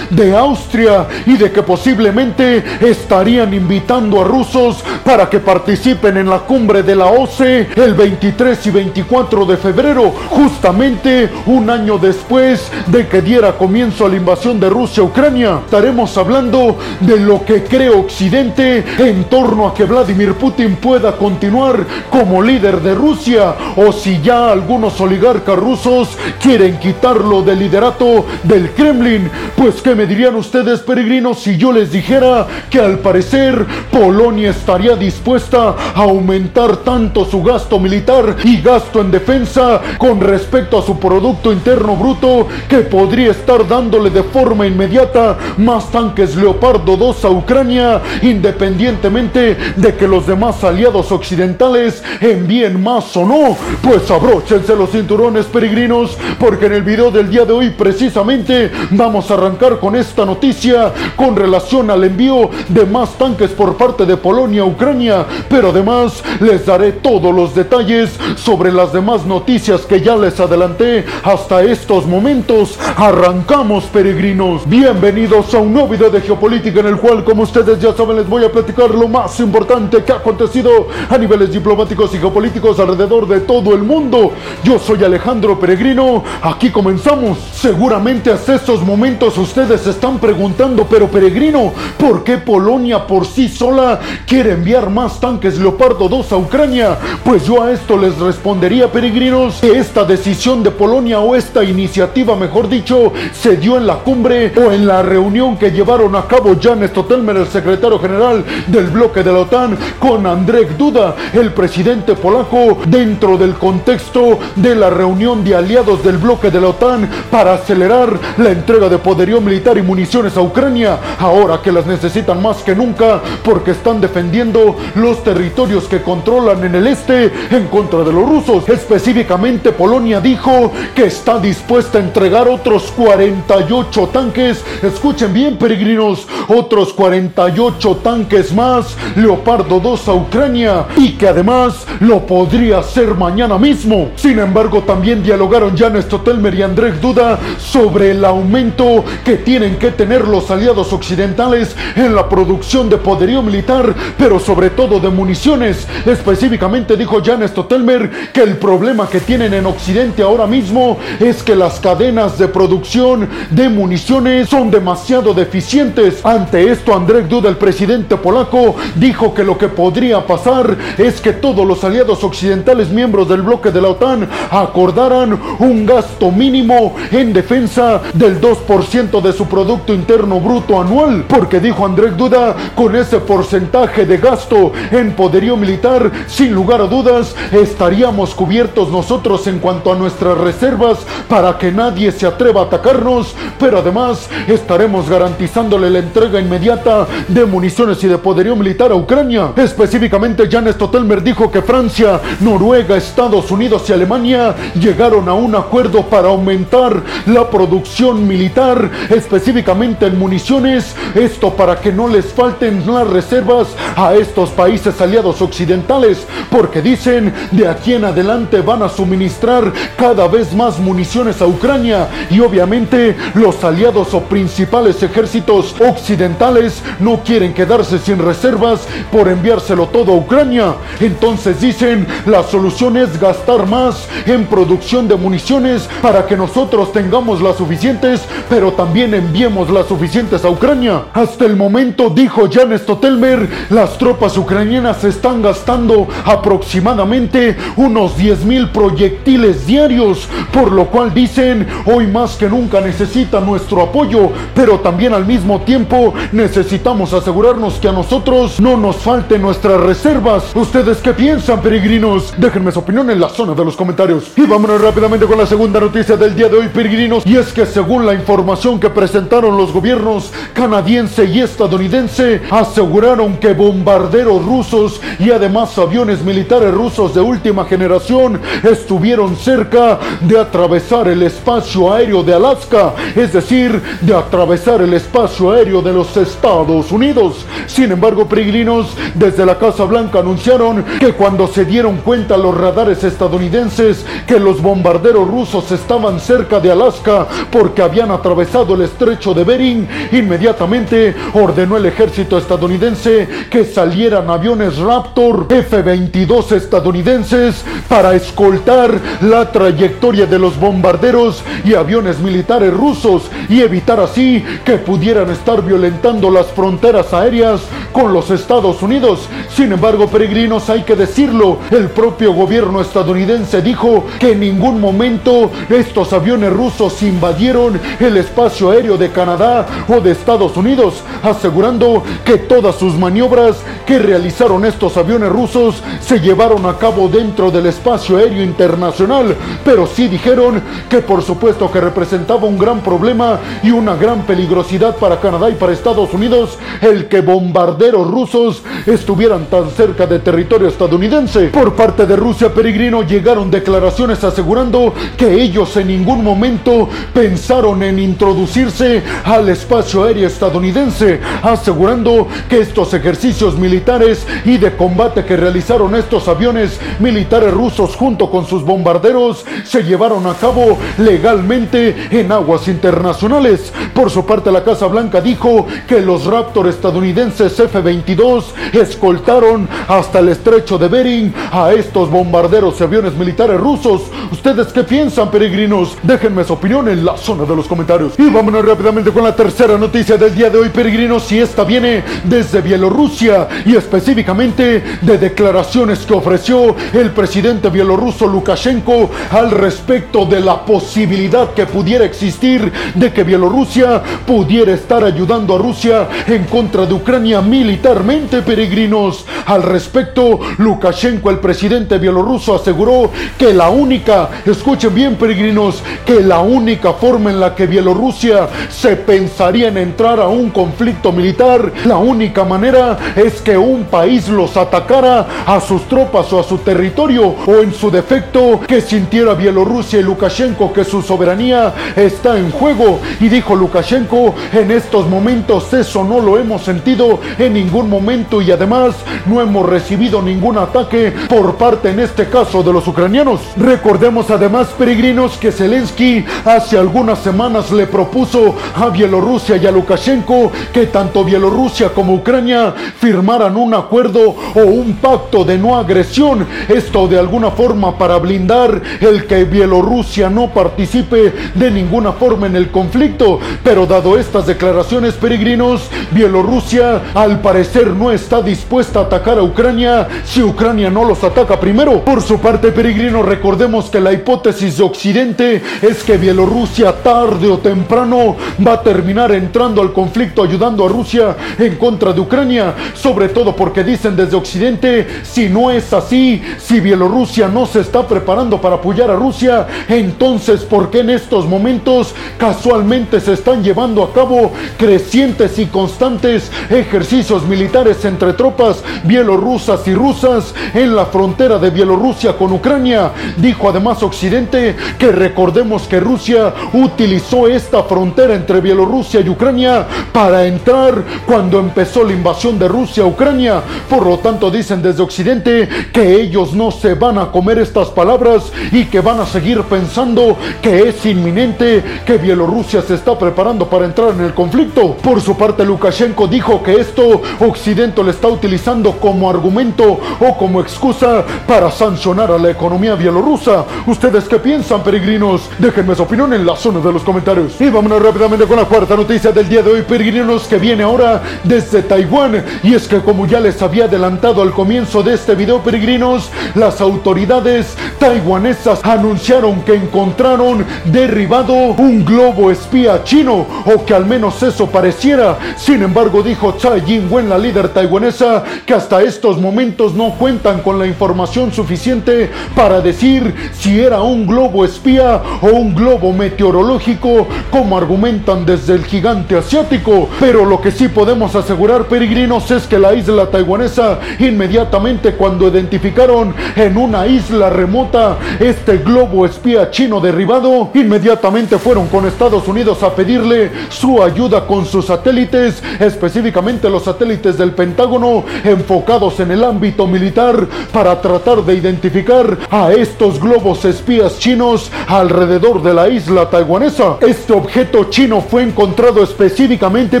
de 0.08 0.34
Austria 0.34 1.06
y 1.26 1.36
de 1.36 1.52
que 1.52 1.62
posiblemente 1.62 2.64
estarían 2.80 3.52
invitando 3.52 4.22
a 4.22 4.24
rusos 4.24 4.82
para 5.04 5.28
que 5.28 5.38
participen 5.38 6.16
en 6.16 6.30
la 6.30 6.38
cumbre 6.38 6.82
de 6.82 6.96
la 6.96 7.06
OCE 7.06 7.68
el 7.76 7.92
23 7.92 8.66
y 8.66 8.70
24 8.70 9.44
de 9.44 9.56
febrero, 9.58 10.14
justamente 10.30 11.28
un 11.44 11.68
año 11.68 11.98
después 11.98 12.70
de 12.86 13.06
que 13.06 13.20
diera 13.20 13.52
comienzo 13.52 14.06
a 14.06 14.08
la 14.08 14.16
invasión 14.16 14.58
de 14.58 14.70
Rusia 14.70 15.02
a 15.02 15.06
Ucrania. 15.06 15.60
Estaremos 15.62 16.16
hablando 16.16 16.78
de 17.00 17.20
lo 17.20 17.44
que 17.44 17.64
cree 17.64 17.90
Occidente 17.90 18.82
en 18.98 19.24
torno 19.24 19.68
a 19.68 19.74
que 19.74 19.84
Vladimir 19.84 20.32
Putin 20.34 20.76
pueda 20.76 21.12
continuar 21.16 21.84
como 22.08 22.42
líder 22.42 22.80
de 22.80 22.94
Rusia 22.94 23.54
o 23.76 23.92
si 23.92 24.22
ya 24.22 24.50
algunos 24.50 24.98
oligarcas 25.02 25.58
rusos 25.58 26.16
quieren 26.40 26.78
quitarlo 26.78 27.42
del 27.42 27.58
liderato 27.58 28.24
del 28.42 28.70
Kremlin 28.70 29.30
pues 29.56 29.80
qué 29.82 29.94
me 29.94 30.06
dirían 30.06 30.34
ustedes 30.36 30.80
peregrinos 30.80 31.40
si 31.40 31.56
yo 31.56 31.72
les 31.72 31.92
dijera 31.92 32.46
que 32.70 32.80
al 32.80 32.98
parecer 32.98 33.64
Polonia 33.90 34.50
estaría 34.50 34.96
dispuesta 34.96 35.74
a 35.94 36.02
aumentar 36.02 36.78
tanto 36.78 37.24
su 37.24 37.42
gasto 37.42 37.78
militar 37.78 38.36
y 38.44 38.60
gasto 38.60 39.00
en 39.00 39.10
defensa 39.10 39.80
con 39.98 40.20
respecto 40.20 40.78
a 40.78 40.82
su 40.82 40.98
Producto 40.98 41.52
Interno 41.52 41.96
Bruto 41.96 42.48
que 42.68 42.78
podría 42.80 43.30
estar 43.30 43.66
dándole 43.66 44.10
de 44.10 44.22
forma 44.22 44.66
inmediata 44.66 45.36
más 45.58 45.90
tanques 45.90 46.36
Leopardo 46.36 46.96
2 46.96 47.24
a 47.24 47.30
Ucrania 47.30 48.02
independientemente 48.22 49.56
de 49.76 49.94
que 49.94 50.08
los 50.08 50.26
demás 50.26 50.62
aliados 50.64 51.12
occidentales 51.12 52.02
envíen 52.20 52.82
más 52.82 53.16
o 53.16 53.26
no. 53.26 53.56
Pues 53.82 54.10
abróchense 54.10 54.76
los 54.76 54.90
cinturones 54.90 55.46
peregrinos 55.46 56.16
porque 56.38 56.66
en 56.66 56.74
el 56.74 56.82
video 56.82 57.10
del 57.10 57.30
día 57.30 57.44
de 57.44 57.52
hoy 57.52 57.70
precisamente 57.70 58.70
vamos 58.90 59.23
arrancar 59.30 59.78
con 59.78 59.94
esta 59.94 60.24
noticia 60.24 60.92
con 61.14 61.36
relación 61.36 61.90
al 61.90 62.04
envío 62.04 62.50
de 62.68 62.84
más 62.86 63.10
tanques 63.18 63.50
por 63.50 63.76
parte 63.76 64.06
de 64.06 64.16
Polonia 64.16 64.62
a 64.62 64.66
Ucrania, 64.66 65.24
pero 65.48 65.70
además 65.70 66.22
les 66.40 66.66
daré 66.66 66.92
todos 66.92 67.34
los 67.34 67.54
detalles 67.54 68.18
sobre 68.36 68.72
las 68.72 68.92
demás 68.92 69.24
noticias 69.24 69.82
que 69.82 70.00
ya 70.00 70.16
les 70.16 70.40
adelanté 70.40 71.04
hasta 71.22 71.62
estos 71.62 72.06
momentos. 72.06 72.78
Arrancamos, 72.96 73.84
peregrinos. 73.84 74.68
Bienvenidos 74.68 75.54
a 75.54 75.58
un 75.58 75.72
nuevo 75.72 75.88
video 75.88 76.10
de 76.10 76.20
geopolítica 76.20 76.80
en 76.80 76.86
el 76.86 76.96
cual, 76.96 77.24
como 77.24 77.44
ustedes 77.44 77.80
ya 77.80 77.92
saben, 77.92 78.16
les 78.16 78.28
voy 78.28 78.44
a 78.44 78.50
platicar 78.50 78.90
lo 78.90 79.06
más 79.06 79.38
importante 79.40 80.02
que 80.02 80.12
ha 80.12 80.16
acontecido 80.16 80.88
a 81.08 81.16
niveles 81.18 81.52
diplomáticos 81.52 82.14
y 82.14 82.18
geopolíticos 82.18 82.80
alrededor 82.80 83.28
de 83.28 83.40
todo 83.40 83.74
el 83.74 83.82
mundo. 83.82 84.32
Yo 84.64 84.78
soy 84.78 85.04
Alejandro 85.04 85.58
Peregrino. 85.58 86.24
Aquí 86.42 86.70
comenzamos. 86.70 87.38
Seguramente 87.52 88.30
hasta 88.32 88.56
estos 88.56 88.80
momentos 88.80 89.03
ustedes 89.04 89.86
están 89.86 90.18
preguntando, 90.18 90.86
pero 90.88 91.08
peregrino, 91.08 91.74
¿por 91.98 92.24
qué 92.24 92.38
Polonia 92.38 93.06
por 93.06 93.26
sí 93.26 93.50
sola 93.50 94.00
quiere 94.26 94.52
enviar 94.52 94.88
más 94.88 95.20
tanques 95.20 95.58
Leopardo 95.58 96.08
2 96.08 96.32
a 96.32 96.36
Ucrania? 96.38 96.96
Pues 97.22 97.44
yo 97.44 97.62
a 97.62 97.70
esto 97.70 97.98
les 97.98 98.16
respondería, 98.18 98.90
peregrinos, 98.90 99.56
que 99.60 99.78
esta 99.78 100.04
decisión 100.04 100.62
de 100.62 100.70
Polonia 100.70 101.20
o 101.20 101.36
esta 101.36 101.62
iniciativa, 101.62 102.34
mejor 102.34 102.66
dicho, 102.66 103.12
se 103.32 103.58
dio 103.58 103.76
en 103.76 103.86
la 103.86 103.96
cumbre 103.96 104.54
o 104.56 104.72
en 104.72 104.86
la 104.86 105.02
reunión 105.02 105.58
que 105.58 105.70
llevaron 105.70 106.16
a 106.16 106.26
cabo 106.26 106.56
Jan 106.58 106.88
Stotelmer, 106.88 107.36
el 107.36 107.48
secretario 107.48 107.98
general 107.98 108.42
del 108.68 108.86
bloque 108.86 109.22
de 109.22 109.32
la 109.32 109.40
OTAN, 109.40 109.76
con 109.98 110.26
Andrzej 110.26 110.78
Duda, 110.78 111.14
el 111.34 111.52
presidente 111.52 112.14
polaco, 112.14 112.78
dentro 112.86 113.36
del 113.36 113.52
contexto 113.54 114.38
de 114.56 114.74
la 114.74 114.88
reunión 114.88 115.44
de 115.44 115.54
aliados 115.54 116.02
del 116.02 116.16
bloque 116.16 116.50
de 116.50 116.60
la 116.60 116.68
OTAN 116.68 117.06
para 117.30 117.52
acelerar 117.52 118.18
la 118.38 118.50
entrega 118.50 118.88
de 118.88 118.93
de 118.94 118.98
poderío 119.00 119.40
militar 119.40 119.76
y 119.76 119.82
municiones 119.82 120.36
a 120.36 120.40
Ucrania, 120.40 121.00
ahora 121.18 121.60
que 121.60 121.72
las 121.72 121.84
necesitan 121.84 122.40
más 122.40 122.58
que 122.58 122.76
nunca 122.76 123.20
porque 123.42 123.72
están 123.72 124.00
defendiendo 124.00 124.76
los 124.94 125.24
territorios 125.24 125.88
que 125.88 126.00
controlan 126.00 126.62
en 126.62 126.76
el 126.76 126.86
este 126.86 127.32
en 127.50 127.66
contra 127.66 128.04
de 128.04 128.12
los 128.12 128.28
rusos. 128.28 128.68
Específicamente 128.68 129.72
Polonia 129.72 130.20
dijo 130.20 130.70
que 130.94 131.06
está 131.06 131.40
dispuesta 131.40 131.98
a 131.98 132.02
entregar 132.02 132.46
otros 132.46 132.92
48 132.96 134.10
tanques, 134.12 134.64
escuchen 134.80 135.34
bien 135.34 135.56
peregrinos, 135.56 136.28
otros 136.46 136.92
48 136.92 137.96
tanques 137.96 138.52
más 138.52 138.96
Leopardo 139.16 139.80
2 139.80 140.08
a 140.08 140.14
Ucrania 140.14 140.86
y 140.96 141.14
que 141.14 141.26
además 141.26 141.84
lo 141.98 142.24
podría 142.24 142.78
hacer 142.78 143.16
mañana 143.16 143.58
mismo. 143.58 144.10
Sin 144.14 144.38
embargo, 144.38 144.84
también 144.86 145.20
dialogaron 145.20 145.76
Jan 145.76 146.00
Stotelmer 146.00 146.54
y 146.54 146.62
Andrzej 146.62 147.00
Duda 147.00 147.40
sobre 147.58 148.12
el 148.12 148.24
aumento 148.24 148.83
que 149.24 149.36
tienen 149.36 149.76
que 149.76 149.90
tener 149.90 150.26
los 150.26 150.50
aliados 150.50 150.92
occidentales 150.92 151.74
en 151.96 152.14
la 152.14 152.28
producción 152.28 152.88
de 152.88 152.98
poderío 152.98 153.42
militar, 153.42 153.94
pero 154.18 154.38
sobre 154.38 154.70
todo 154.70 155.00
de 155.00 155.08
municiones. 155.08 155.86
Específicamente 156.04 156.96
dijo 156.96 157.22
Jan 157.24 157.46
Stotelmer 157.48 158.10
que 158.32 158.42
el 158.42 158.56
problema 158.58 159.08
que 159.08 159.20
tienen 159.20 159.54
en 159.54 159.66
Occidente 159.66 160.22
ahora 160.22 160.46
mismo 160.46 160.98
es 161.18 161.42
que 161.42 161.56
las 161.56 161.80
cadenas 161.80 162.38
de 162.38 162.48
producción 162.48 163.28
de 163.50 163.68
municiones 163.68 164.48
son 164.48 164.70
demasiado 164.70 165.32
deficientes. 165.32 166.24
Ante 166.24 166.70
esto, 166.70 166.94
Andrzej 166.94 167.28
Duda, 167.28 167.48
el 167.48 167.56
presidente 167.56 168.16
polaco, 168.16 168.76
dijo 168.96 169.32
que 169.32 169.44
lo 169.44 169.56
que 169.56 169.68
podría 169.68 170.26
pasar 170.26 170.76
es 170.98 171.20
que 171.20 171.32
todos 171.32 171.66
los 171.66 171.82
aliados 171.84 172.22
occidentales 172.22 172.90
miembros 172.90 173.28
del 173.28 173.42
bloque 173.42 173.70
de 173.70 173.80
la 173.80 173.88
OTAN 173.88 174.28
acordaran 174.50 175.38
un 175.58 175.86
gasto 175.86 176.30
mínimo 176.30 176.94
en 177.10 177.32
defensa 177.32 178.02
del 178.12 178.40
2% 178.40 178.73
de 178.74 179.32
su 179.32 179.46
Producto 179.46 179.94
Interno 179.94 180.40
Bruto 180.40 180.80
anual, 180.80 181.24
porque 181.28 181.60
dijo 181.60 181.86
Andrzej 181.86 182.16
Duda, 182.16 182.56
con 182.74 182.96
ese 182.96 183.20
porcentaje 183.20 184.04
de 184.04 184.16
gasto 184.16 184.72
en 184.90 185.12
poderío 185.12 185.56
militar, 185.56 186.10
sin 186.26 186.52
lugar 186.52 186.80
a 186.80 186.88
dudas, 186.88 187.36
estaríamos 187.52 188.34
cubiertos 188.34 188.90
nosotros 188.90 189.46
en 189.46 189.60
cuanto 189.60 189.92
a 189.92 189.94
nuestras 189.94 190.36
reservas 190.38 190.98
para 191.28 191.56
que 191.56 191.70
nadie 191.70 192.10
se 192.10 192.26
atreva 192.26 192.62
a 192.62 192.64
atacarnos, 192.64 193.36
pero 193.60 193.78
además 193.78 194.28
estaremos 194.48 195.08
garantizándole 195.08 195.88
la 195.88 196.00
entrega 196.00 196.40
inmediata 196.40 197.06
de 197.28 197.44
municiones 197.46 198.02
y 198.02 198.08
de 198.08 198.18
poderío 198.18 198.56
militar 198.56 198.90
a 198.90 198.96
Ucrania. 198.96 199.52
Específicamente, 199.56 200.48
Jan 200.50 200.72
Stotelmer 200.72 201.22
dijo 201.22 201.48
que 201.48 201.62
Francia, 201.62 202.20
Noruega, 202.40 202.96
Estados 202.96 203.52
Unidos 203.52 203.88
y 203.88 203.92
Alemania 203.92 204.52
llegaron 204.74 205.28
a 205.28 205.34
un 205.34 205.54
acuerdo 205.54 206.02
para 206.02 206.28
aumentar 206.28 207.00
la 207.26 207.48
producción 207.48 208.26
militar, 208.26 208.63
específicamente 209.10 210.06
en 210.06 210.18
municiones, 210.18 210.94
esto 211.14 211.54
para 211.54 211.80
que 211.80 211.92
no 211.92 212.08
les 212.08 212.26
falten 212.26 212.84
las 212.86 213.06
reservas 213.06 213.68
a 213.96 214.14
estos 214.14 214.50
países 214.50 215.00
aliados 215.00 215.42
occidentales, 215.42 216.26
porque 216.50 216.80
dicen 216.80 217.32
de 217.50 217.68
aquí 217.68 217.94
en 217.94 218.04
adelante 218.04 218.60
van 218.60 218.82
a 218.82 218.88
suministrar 218.88 219.72
cada 219.96 220.26
vez 220.28 220.54
más 220.54 220.78
municiones 220.78 221.40
a 221.42 221.46
Ucrania 221.46 222.08
y 222.30 222.40
obviamente 222.40 223.16
los 223.34 223.62
aliados 223.64 224.14
o 224.14 224.20
principales 224.22 225.02
ejércitos 225.02 225.74
occidentales 225.80 226.82
no 227.00 227.22
quieren 227.22 227.52
quedarse 227.52 227.98
sin 227.98 228.18
reservas 228.18 228.86
por 229.12 229.28
enviárselo 229.28 229.86
todo 229.88 230.12
a 230.12 230.16
Ucrania. 230.16 230.74
Entonces 231.00 231.60
dicen, 231.60 232.06
la 232.26 232.42
solución 232.42 232.96
es 232.96 233.20
gastar 233.20 233.66
más 233.66 234.08
en 234.26 234.46
producción 234.46 235.08
de 235.08 235.16
municiones 235.16 235.88
para 236.02 236.26
que 236.26 236.36
nosotros 236.36 236.92
tengamos 236.92 237.40
las 237.42 237.56
suficientes, 237.56 238.22
pero 238.54 238.70
también 238.70 239.12
enviemos 239.14 239.68
las 239.68 239.88
suficientes 239.88 240.44
a 240.44 240.48
Ucrania. 240.48 241.06
Hasta 241.12 241.44
el 241.44 241.56
momento, 241.56 242.08
dijo 242.08 242.48
Jan 242.48 242.78
Stotelmer, 242.78 243.48
las 243.70 243.98
tropas 243.98 244.38
ucranianas 244.38 245.02
están 245.02 245.42
gastando 245.42 246.06
aproximadamente 246.24 247.56
unos 247.74 248.16
10 248.16 248.44
mil 248.44 248.70
proyectiles 248.70 249.66
diarios, 249.66 250.28
por 250.52 250.70
lo 250.70 250.86
cual 250.86 251.12
dicen, 251.12 251.66
hoy 251.84 252.06
más 252.06 252.36
que 252.36 252.48
nunca 252.48 252.80
necesitan 252.80 253.44
nuestro 253.44 253.82
apoyo, 253.82 254.30
pero 254.54 254.78
también 254.78 255.14
al 255.14 255.26
mismo 255.26 255.62
tiempo 255.62 256.14
necesitamos 256.30 257.12
asegurarnos 257.12 257.80
que 257.80 257.88
a 257.88 257.92
nosotros 257.92 258.60
no 258.60 258.76
nos 258.76 258.98
falten 258.98 259.42
nuestras 259.42 259.80
reservas. 259.80 260.54
¿Ustedes 260.54 260.98
qué 260.98 261.12
piensan, 261.12 261.60
peregrinos? 261.60 262.32
Déjenme 262.38 262.70
su 262.70 262.78
opinión 262.78 263.10
en 263.10 263.18
la 263.18 263.30
zona 263.30 263.52
de 263.52 263.64
los 263.64 263.74
comentarios. 263.74 264.30
Y 264.36 264.42
vámonos 264.42 264.80
rápidamente 264.80 265.26
con 265.26 265.38
la 265.38 265.46
segunda 265.46 265.80
noticia 265.80 266.16
del 266.16 266.36
día 266.36 266.48
de 266.48 266.58
hoy, 266.58 266.68
peregrinos. 266.68 267.26
Y 267.26 267.36
es 267.36 267.52
que 267.52 267.66
según 267.66 268.06
la 268.06 268.14
información 268.14 268.43
que 268.44 268.90
presentaron 268.90 269.56
los 269.56 269.72
gobiernos 269.72 270.30
canadiense 270.52 271.24
y 271.24 271.40
estadounidense, 271.40 272.42
aseguraron 272.50 273.38
que 273.38 273.54
bombarderos 273.54 274.44
rusos 274.44 275.00
y 275.18 275.30
además 275.30 275.76
aviones 275.78 276.22
militares 276.22 276.72
rusos 276.72 277.14
de 277.14 277.22
última 277.22 277.64
generación 277.64 278.38
estuvieron 278.62 279.34
cerca 279.36 279.98
de 280.20 280.38
atravesar 280.38 281.08
el 281.08 281.22
espacio 281.22 281.90
aéreo 281.92 282.22
de 282.22 282.34
Alaska, 282.34 282.92
es 283.16 283.32
decir, 283.32 283.80
de 284.02 284.14
atravesar 284.14 284.82
el 284.82 284.92
espacio 284.92 285.50
aéreo 285.50 285.80
de 285.80 285.94
los 285.94 286.14
Estados 286.14 286.92
Unidos. 286.92 287.46
Sin 287.66 287.92
embargo, 287.92 288.28
peregrinos, 288.28 288.94
desde 289.14 289.46
la 289.46 289.58
Casa 289.58 289.84
Blanca 289.84 290.18
anunciaron 290.18 290.84
que 291.00 291.14
cuando 291.14 291.48
se 291.48 291.64
dieron 291.64 291.96
cuenta 291.98 292.36
los 292.36 292.54
radares 292.54 293.02
estadounidenses 293.04 294.04
que 294.26 294.38
los 294.38 294.60
bombarderos 294.60 295.26
rusos 295.26 295.72
estaban 295.72 296.20
cerca 296.20 296.60
de 296.60 296.70
Alaska 296.70 297.26
porque 297.50 297.80
habían 297.80 298.10
atravesado 298.10 298.33
el 298.42 298.82
estrecho 298.82 299.32
de 299.32 299.44
Bering, 299.44 299.88
inmediatamente 300.10 301.14
ordenó 301.34 301.76
el 301.76 301.86
ejército 301.86 302.36
estadounidense 302.36 303.28
que 303.48 303.64
salieran 303.64 304.28
aviones 304.28 304.76
Raptor 304.78 305.46
F-22 305.48 306.52
estadounidenses 306.52 307.64
para 307.88 308.14
escoltar 308.14 308.98
la 309.20 309.52
trayectoria 309.52 310.26
de 310.26 310.38
los 310.38 310.58
bombarderos 310.58 311.44
y 311.64 311.74
aviones 311.74 312.18
militares 312.18 312.74
rusos 312.74 313.30
y 313.48 313.60
evitar 313.60 314.00
así 314.00 314.44
que 314.64 314.78
pudieran 314.78 315.30
estar 315.30 315.62
violentando 315.62 316.30
las 316.30 316.46
fronteras 316.48 317.12
aéreas 317.14 317.60
con 317.92 318.12
los 318.12 318.30
Estados 318.30 318.82
Unidos. 318.82 319.28
Sin 319.54 319.72
embargo, 319.72 320.08
peregrinos, 320.08 320.68
hay 320.70 320.82
que 320.82 320.96
decirlo, 320.96 321.58
el 321.70 321.88
propio 321.90 322.32
gobierno 322.32 322.80
estadounidense 322.80 323.62
dijo 323.62 324.04
que 324.18 324.32
en 324.32 324.40
ningún 324.40 324.80
momento 324.80 325.52
estos 325.68 326.12
aviones 326.12 326.52
rusos 326.52 327.02
invadieron 327.02 327.80
el 328.00 328.13
espacio 328.16 328.70
aéreo 328.70 328.96
de 328.96 329.10
Canadá 329.10 329.66
o 329.88 330.00
de 330.00 330.12
Estados 330.12 330.56
Unidos, 330.56 331.02
asegurando 331.22 332.02
que 332.24 332.38
todas 332.38 332.76
sus 332.76 332.94
maniobras 332.94 333.56
que 333.86 333.98
realizaron 333.98 334.64
estos 334.64 334.96
aviones 334.96 335.28
rusos 335.28 335.82
se 336.00 336.20
llevaron 336.20 336.66
a 336.66 336.78
cabo 336.78 337.08
dentro 337.08 337.50
del 337.50 337.66
espacio 337.66 338.18
aéreo 338.18 338.42
internacional, 338.42 339.36
pero 339.64 339.86
sí 339.86 340.08
dijeron 340.08 340.62
que 340.88 340.98
por 340.98 341.22
supuesto 341.22 341.70
que 341.70 341.80
representaba 341.80 342.46
un 342.46 342.58
gran 342.58 342.80
problema 342.80 343.38
y 343.62 343.70
una 343.70 343.96
gran 343.96 344.22
peligrosidad 344.22 344.96
para 344.96 345.20
Canadá 345.20 345.50
y 345.50 345.54
para 345.54 345.72
Estados 345.72 346.12
Unidos 346.12 346.58
el 346.80 347.08
que 347.08 347.20
bombarderos 347.20 348.10
rusos 348.10 348.62
estuvieran 348.86 349.46
tan 349.46 349.70
cerca 349.70 350.06
de 350.06 350.18
territorio 350.18 350.68
estadounidense. 350.68 351.48
Por 351.48 351.74
parte 351.74 352.06
de 352.06 352.16
Rusia, 352.16 352.52
Peregrino, 352.52 353.02
llegaron 353.02 353.50
declaraciones 353.50 354.22
asegurando 354.24 354.92
que 355.16 355.32
ellos 355.32 355.76
en 355.76 355.88
ningún 355.88 356.22
momento 356.22 356.88
pensaron 357.12 357.82
en 357.82 357.98
introducirse 358.04 359.02
al 359.24 359.48
espacio 359.48 360.04
aéreo 360.04 360.26
estadounidense, 360.26 361.20
asegurando 361.42 362.28
que 362.48 362.60
estos 362.60 362.94
ejercicios 362.94 363.58
militares 363.58 364.26
y 364.44 364.58
de 364.58 364.76
combate 364.76 365.24
que 365.24 365.36
realizaron 365.36 365.94
estos 365.94 366.28
aviones 366.28 366.78
militares 366.98 367.52
rusos 367.52 367.96
junto 367.96 368.30
con 368.30 368.46
sus 368.46 368.62
bombarderos 368.62 369.44
se 369.64 369.82
llevaron 369.82 370.26
a 370.26 370.34
cabo 370.34 370.78
legalmente 370.98 371.94
en 372.10 372.30
aguas 372.32 372.68
internacionales. 372.68 373.72
Por 373.94 374.10
su 374.10 374.24
parte, 374.24 374.50
la 374.50 374.64
Casa 374.64 374.86
Blanca 374.86 375.20
dijo 375.20 375.66
que 375.88 376.00
los 376.00 376.26
Raptor 376.26 376.68
estadounidenses 376.68 377.58
F-22 377.58 378.44
escoltaron 378.72 379.68
hasta 379.88 380.18
el 380.18 380.28
estrecho 380.28 380.78
de 380.78 380.88
Bering 380.88 381.34
a 381.52 381.72
estos 381.72 382.10
bombarderos 382.10 382.80
y 382.80 382.84
aviones 382.84 383.14
militares 383.14 383.58
rusos. 383.58 384.02
¿Ustedes 384.30 384.72
qué 384.72 384.84
piensan, 384.84 385.30
peregrinos? 385.30 385.96
Déjenme 386.02 386.44
su 386.44 386.52
opinión 386.52 386.88
en 386.88 387.04
la 387.04 387.16
zona 387.16 387.44
de 387.44 387.56
los 387.56 387.66
comentarios. 387.66 387.93
Y 388.18 388.28
vámonos 388.28 388.64
rápidamente 388.64 389.12
con 389.12 389.22
la 389.22 389.36
tercera 389.36 389.78
noticia 389.78 390.16
del 390.16 390.34
día 390.34 390.50
de 390.50 390.58
hoy, 390.58 390.68
peregrinos. 390.68 391.30
Y 391.30 391.38
esta 391.38 391.62
viene 391.62 392.02
desde 392.24 392.60
Bielorrusia 392.60 393.46
y 393.64 393.76
específicamente 393.76 394.82
de 395.00 395.18
declaraciones 395.18 396.00
que 396.00 396.12
ofreció 396.12 396.74
el 396.92 397.10
presidente 397.12 397.70
bielorruso 397.70 398.26
Lukashenko 398.26 399.10
al 399.30 399.52
respecto 399.52 400.26
de 400.26 400.40
la 400.40 400.64
posibilidad 400.64 401.54
que 401.54 401.66
pudiera 401.66 402.04
existir 402.04 402.72
de 402.96 403.12
que 403.12 403.22
Bielorrusia 403.22 404.02
pudiera 404.26 404.72
estar 404.72 405.04
ayudando 405.04 405.54
a 405.54 405.58
Rusia 405.58 406.08
en 406.26 406.44
contra 406.44 406.86
de 406.86 406.94
Ucrania 406.94 407.40
militarmente, 407.42 408.42
peregrinos. 408.42 409.24
Al 409.46 409.62
respecto, 409.62 410.40
Lukashenko, 410.58 411.30
el 411.30 411.38
presidente 411.38 411.98
bielorruso, 411.98 412.56
aseguró 412.56 413.12
que 413.38 413.54
la 413.54 413.70
única, 413.70 414.30
escuchen 414.44 414.92
bien, 414.92 415.14
peregrinos, 415.14 415.80
que 416.04 416.20
la 416.20 416.40
única 416.40 416.94
forma 416.94 417.30
en 417.30 417.38
la 417.38 417.54
que 417.54 417.66
Bielorrusia 417.66 417.83
Bielorrusia 417.84 418.48
se 418.70 418.96
pensaría 418.96 419.68
en 419.68 419.76
entrar 419.76 420.18
a 420.18 420.26
un 420.26 420.48
conflicto 420.48 421.12
militar, 421.12 421.70
la 421.84 421.98
única 421.98 422.42
manera 422.42 422.96
es 423.14 423.42
que 423.42 423.58
un 423.58 423.84
país 423.84 424.26
los 424.30 424.56
atacara 424.56 425.26
a 425.44 425.60
sus 425.60 425.82
tropas 425.86 426.32
o 426.32 426.40
a 426.40 426.44
su 426.44 426.56
territorio, 426.58 427.34
o 427.46 427.56
en 427.56 427.74
su 427.74 427.90
defecto, 427.90 428.60
que 428.66 428.80
sintiera 428.80 429.34
Bielorrusia 429.34 430.00
y 430.00 430.02
Lukashenko 430.02 430.72
que 430.72 430.82
su 430.82 431.02
soberanía 431.02 431.74
está 431.94 432.38
en 432.38 432.50
juego. 432.50 433.00
Y 433.20 433.28
dijo 433.28 433.54
Lukashenko, 433.54 434.34
en 434.54 434.70
estos 434.70 435.06
momentos 435.06 435.70
eso 435.74 436.04
no 436.04 436.20
lo 436.20 436.38
hemos 436.38 436.62
sentido 436.62 437.20
en 437.38 437.52
ningún 437.52 437.90
momento 437.90 438.40
y 438.40 438.50
además 438.50 438.94
no 439.26 439.42
hemos 439.42 439.68
recibido 439.68 440.22
ningún 440.22 440.56
ataque 440.56 441.12
por 441.28 441.56
parte 441.56 441.90
en 441.90 442.00
este 442.00 442.30
caso 442.30 442.62
de 442.62 442.72
los 442.72 442.88
ucranianos. 442.88 443.40
Recordemos 443.58 444.30
además, 444.30 444.68
peregrinos, 444.78 445.36
que 445.36 445.52
Zelensky 445.52 446.24
hace 446.46 446.78
algunas 446.78 447.18
semanas 447.18 447.70
le 447.74 447.86
propuso 447.86 448.54
a 448.74 448.88
Bielorrusia 448.88 449.56
y 449.56 449.66
a 449.66 449.70
Lukashenko 449.70 450.52
que 450.72 450.86
tanto 450.86 451.24
Bielorrusia 451.24 451.90
como 451.90 452.14
Ucrania 452.14 452.74
firmaran 452.98 453.56
un 453.56 453.74
acuerdo 453.74 454.34
o 454.54 454.60
un 454.60 454.94
pacto 454.96 455.44
de 455.44 455.58
no 455.58 455.76
agresión. 455.76 456.46
Esto 456.68 457.08
de 457.08 457.18
alguna 457.18 457.50
forma 457.50 457.98
para 457.98 458.18
blindar 458.18 458.80
el 459.00 459.26
que 459.26 459.44
Bielorrusia 459.44 460.30
no 460.30 460.48
participe 460.48 461.32
de 461.54 461.70
ninguna 461.70 462.12
forma 462.12 462.46
en 462.46 462.56
el 462.56 462.70
conflicto. 462.70 463.40
Pero 463.62 463.86
dado 463.86 464.18
estas 464.18 464.46
declaraciones 464.46 465.14
peregrinos, 465.14 465.88
Bielorrusia 466.10 467.02
al 467.14 467.40
parecer 467.40 467.88
no 467.88 468.10
está 468.10 468.42
dispuesta 468.42 469.00
a 469.00 469.02
atacar 469.02 469.38
a 469.38 469.42
Ucrania 469.42 470.08
si 470.24 470.42
Ucrania 470.42 470.90
no 470.90 471.04
los 471.04 471.22
ataca 471.24 471.58
primero. 471.58 472.04
Por 472.04 472.22
su 472.22 472.38
parte, 472.38 472.72
peregrino, 472.72 473.22
recordemos 473.22 473.86
que 473.86 474.00
la 474.00 474.12
hipótesis 474.12 474.78
de 474.78 474.84
Occidente 474.84 475.62
es 475.82 476.02
que 476.02 476.16
Bielorrusia 476.16 476.92
tarde 477.02 477.48
o 477.48 477.58
temprano 477.64 478.36
va 478.64 478.74
a 478.74 478.82
terminar 478.82 479.32
entrando 479.32 479.80
al 479.80 479.92
conflicto 479.92 480.42
ayudando 480.42 480.84
a 480.84 480.88
Rusia 480.88 481.34
en 481.58 481.76
contra 481.76 482.12
de 482.12 482.20
Ucrania, 482.20 482.74
sobre 482.92 483.30
todo 483.30 483.56
porque 483.56 483.82
dicen 483.82 484.14
desde 484.14 484.36
Occidente, 484.36 485.06
si 485.22 485.48
no 485.48 485.70
es 485.70 485.90
así, 485.94 486.42
si 486.58 486.78
Bielorrusia 486.80 487.48
no 487.48 487.64
se 487.64 487.80
está 487.80 488.06
preparando 488.06 488.60
para 488.60 488.76
apoyar 488.76 489.10
a 489.10 489.16
Rusia, 489.16 489.66
entonces 489.88 490.60
¿por 490.60 490.90
qué 490.90 491.00
en 491.00 491.10
estos 491.10 491.46
momentos 491.46 492.14
casualmente 492.36 493.18
se 493.18 493.32
están 493.32 493.64
llevando 493.64 494.02
a 494.02 494.12
cabo 494.12 494.52
crecientes 494.76 495.58
y 495.58 495.64
constantes 495.66 496.52
ejercicios 496.68 497.44
militares 497.44 498.04
entre 498.04 498.34
tropas 498.34 498.84
bielorrusas 499.04 499.88
y 499.88 499.94
rusas 499.94 500.54
en 500.74 500.94
la 500.94 501.06
frontera 501.06 501.58
de 501.58 501.70
Bielorrusia 501.70 502.36
con 502.36 502.52
Ucrania? 502.52 503.12
Dijo 503.38 503.70
además 503.70 504.02
Occidente 504.02 504.76
que 504.98 505.10
recordemos 505.10 505.88
que 505.88 505.98
Rusia 505.98 506.52
utilizó 506.74 507.48
esta 507.54 507.84
frontera 507.84 508.34
entre 508.34 508.60
Bielorrusia 508.60 509.20
y 509.20 509.28
Ucrania 509.28 509.86
para 510.12 510.46
entrar 510.46 511.02
cuando 511.26 511.58
empezó 511.58 512.04
la 512.04 512.12
invasión 512.12 512.58
de 512.58 512.68
Rusia 512.68 513.04
a 513.04 513.06
Ucrania. 513.06 513.62
Por 513.88 514.06
lo 514.06 514.18
tanto, 514.18 514.50
dicen 514.50 514.82
desde 514.82 515.02
Occidente 515.02 515.68
que 515.92 516.20
ellos 516.20 516.52
no 516.52 516.70
se 516.70 516.94
van 516.94 517.18
a 517.18 517.30
comer 517.30 517.58
estas 517.58 517.88
palabras 517.88 518.52
y 518.72 518.86
que 518.86 519.00
van 519.00 519.20
a 519.20 519.26
seguir 519.26 519.62
pensando 519.62 520.36
que 520.60 520.88
es 520.88 521.06
inminente 521.06 521.82
que 522.04 522.18
Bielorrusia 522.18 522.82
se 522.82 522.94
está 522.94 523.18
preparando 523.18 523.68
para 523.68 523.84
entrar 523.84 524.10
en 524.10 524.24
el 524.24 524.34
conflicto. 524.34 524.96
Por 524.96 525.20
su 525.20 525.36
parte, 525.36 525.64
Lukashenko 525.64 526.26
dijo 526.26 526.62
que 526.62 526.80
esto 526.80 527.22
Occidente 527.40 528.02
le 528.02 528.10
está 528.10 528.28
utilizando 528.28 528.92
como 528.92 529.30
argumento 529.30 530.00
o 530.20 530.36
como 530.36 530.60
excusa 530.60 531.24
para 531.46 531.70
sancionar 531.70 532.30
a 532.30 532.38
la 532.38 532.50
economía 532.50 532.94
bielorrusa. 532.94 533.64
¿Ustedes 533.86 534.24
qué 534.28 534.38
piensan, 534.38 534.82
peregrinos? 534.82 535.48
Déjenme 535.58 535.94
su 535.94 536.02
opinión 536.02 536.32
en 536.32 536.46
la 536.46 536.56
zona 536.56 536.80
de 536.80 536.92
los 536.92 537.02
comentarios. 537.02 537.43
Y 537.60 537.68
vámonos 537.68 538.02
rápidamente 538.02 538.46
con 538.46 538.56
la 538.56 538.64
cuarta 538.64 538.96
noticia 538.96 539.30
del 539.30 539.48
día 539.48 539.62
de 539.62 539.70
hoy, 539.70 539.82
peregrinos, 539.82 540.44
que 540.44 540.56
viene 540.56 540.82
ahora 540.82 541.22
desde 541.42 541.82
Taiwán. 541.82 542.42
Y 542.62 542.74
es 542.74 542.88
que 542.88 543.00
como 543.00 543.26
ya 543.26 543.40
les 543.40 543.60
había 543.60 543.84
adelantado 543.84 544.40
al 544.40 544.52
comienzo 544.52 545.02
de 545.02 545.14
este 545.14 545.34
video, 545.34 545.62
peregrinos, 545.62 546.30
las 546.54 546.80
autoridades 546.80 547.76
taiwanesas 547.98 548.80
anunciaron 548.84 549.62
que 549.62 549.74
encontraron 549.74 550.64
derribado 550.86 551.52
un 551.52 552.04
globo 552.04 552.50
espía 552.50 553.02
chino, 553.04 553.46
o 553.66 553.84
que 553.84 553.94
al 553.94 554.06
menos 554.06 554.42
eso 554.42 554.66
pareciera. 554.66 555.38
Sin 555.56 555.82
embargo, 555.82 556.22
dijo 556.22 556.54
Tsai 556.54 556.82
Ing-wen, 556.86 557.28
la 557.28 557.38
líder 557.38 557.68
taiwanesa, 557.68 558.44
que 558.64 558.74
hasta 558.74 559.02
estos 559.02 559.38
momentos 559.38 559.94
no 559.94 560.10
cuentan 560.14 560.62
con 560.62 560.78
la 560.78 560.86
información 560.86 561.52
suficiente 561.52 562.30
para 562.54 562.80
decir 562.80 563.34
si 563.52 563.80
era 563.80 564.00
un 564.00 564.26
globo 564.26 564.64
espía 564.64 565.20
o 565.42 565.48
un 565.48 565.74
globo 565.74 566.12
meteorológico, 566.12 567.23
como 567.50 567.76
argumentan 567.76 568.44
desde 568.44 568.74
el 568.74 568.84
gigante 568.84 569.36
asiático. 569.36 570.08
Pero 570.20 570.44
lo 570.44 570.60
que 570.60 570.70
sí 570.70 570.88
podemos 570.88 571.34
asegurar, 571.34 571.84
peregrinos, 571.84 572.50
es 572.50 572.66
que 572.66 572.78
la 572.78 572.94
isla 572.94 573.26
taiwanesa, 573.26 573.98
inmediatamente 574.18 575.14
cuando 575.14 575.48
identificaron 575.48 576.34
en 576.56 576.76
una 576.76 577.06
isla 577.06 577.50
remota 577.50 578.16
este 578.40 578.78
globo 578.78 579.26
espía 579.26 579.70
chino 579.70 580.00
derribado, 580.00 580.70
inmediatamente 580.74 581.58
fueron 581.58 581.88
con 581.88 582.06
Estados 582.06 582.46
Unidos 582.48 582.82
a 582.82 582.94
pedirle 582.94 583.50
su 583.68 584.02
ayuda 584.02 584.46
con 584.46 584.66
sus 584.66 584.86
satélites, 584.86 585.62
específicamente 585.80 586.68
los 586.68 586.84
satélites 586.84 587.38
del 587.38 587.52
Pentágono 587.52 588.24
enfocados 588.44 589.20
en 589.20 589.30
el 589.30 589.44
ámbito 589.44 589.86
militar 589.86 590.46
para 590.72 591.00
tratar 591.00 591.44
de 591.44 591.54
identificar 591.54 592.38
a 592.50 592.72
estos 592.72 593.20
globos 593.20 593.64
espías 593.64 594.18
chinos 594.18 594.70
alrededor 594.86 595.62
de 595.62 595.74
la 595.74 595.88
isla 595.88 596.28
taiwanesa. 596.28 596.96
Este 597.14 597.32
objeto 597.32 597.84
chino 597.90 598.20
fue 598.20 598.42
encontrado 598.42 599.00
específicamente, 599.00 600.00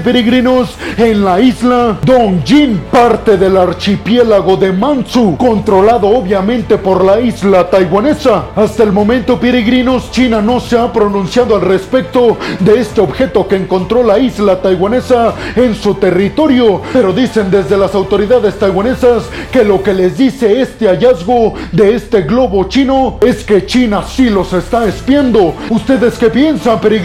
peregrinos, 0.00 0.74
en 0.98 1.24
la 1.24 1.40
isla 1.40 1.96
Dongjin, 2.04 2.80
parte 2.90 3.36
del 3.36 3.56
archipiélago 3.56 4.56
de 4.56 4.72
Mansu, 4.72 5.36
controlado 5.36 6.08
obviamente 6.08 6.76
por 6.76 7.04
la 7.04 7.20
isla 7.20 7.70
taiwanesa. 7.70 8.46
Hasta 8.56 8.82
el 8.82 8.90
momento, 8.90 9.38
peregrinos, 9.38 10.10
China 10.10 10.40
no 10.40 10.58
se 10.58 10.76
ha 10.76 10.92
pronunciado 10.92 11.54
al 11.54 11.60
respecto 11.60 12.36
de 12.58 12.80
este 12.80 13.00
objeto 13.00 13.46
que 13.46 13.56
encontró 13.56 14.02
la 14.02 14.18
isla 14.18 14.60
taiwanesa 14.60 15.34
en 15.54 15.76
su 15.76 15.94
territorio, 15.94 16.82
pero 16.92 17.12
dicen 17.12 17.48
desde 17.48 17.76
las 17.76 17.94
autoridades 17.94 18.58
taiwanesas 18.58 19.22
que 19.52 19.62
lo 19.62 19.84
que 19.84 19.94
les 19.94 20.18
dice 20.18 20.60
este 20.60 20.88
hallazgo 20.88 21.54
de 21.70 21.94
este 21.94 22.22
globo 22.22 22.64
chino 22.64 23.18
es 23.24 23.44
que 23.44 23.66
China 23.66 24.02
sí 24.02 24.28
los 24.28 24.52
está 24.52 24.84
espiando. 24.86 25.54
¿Ustedes 25.70 26.18
qué 26.18 26.28
piensan, 26.28 26.80
peregrinos? 26.80 27.03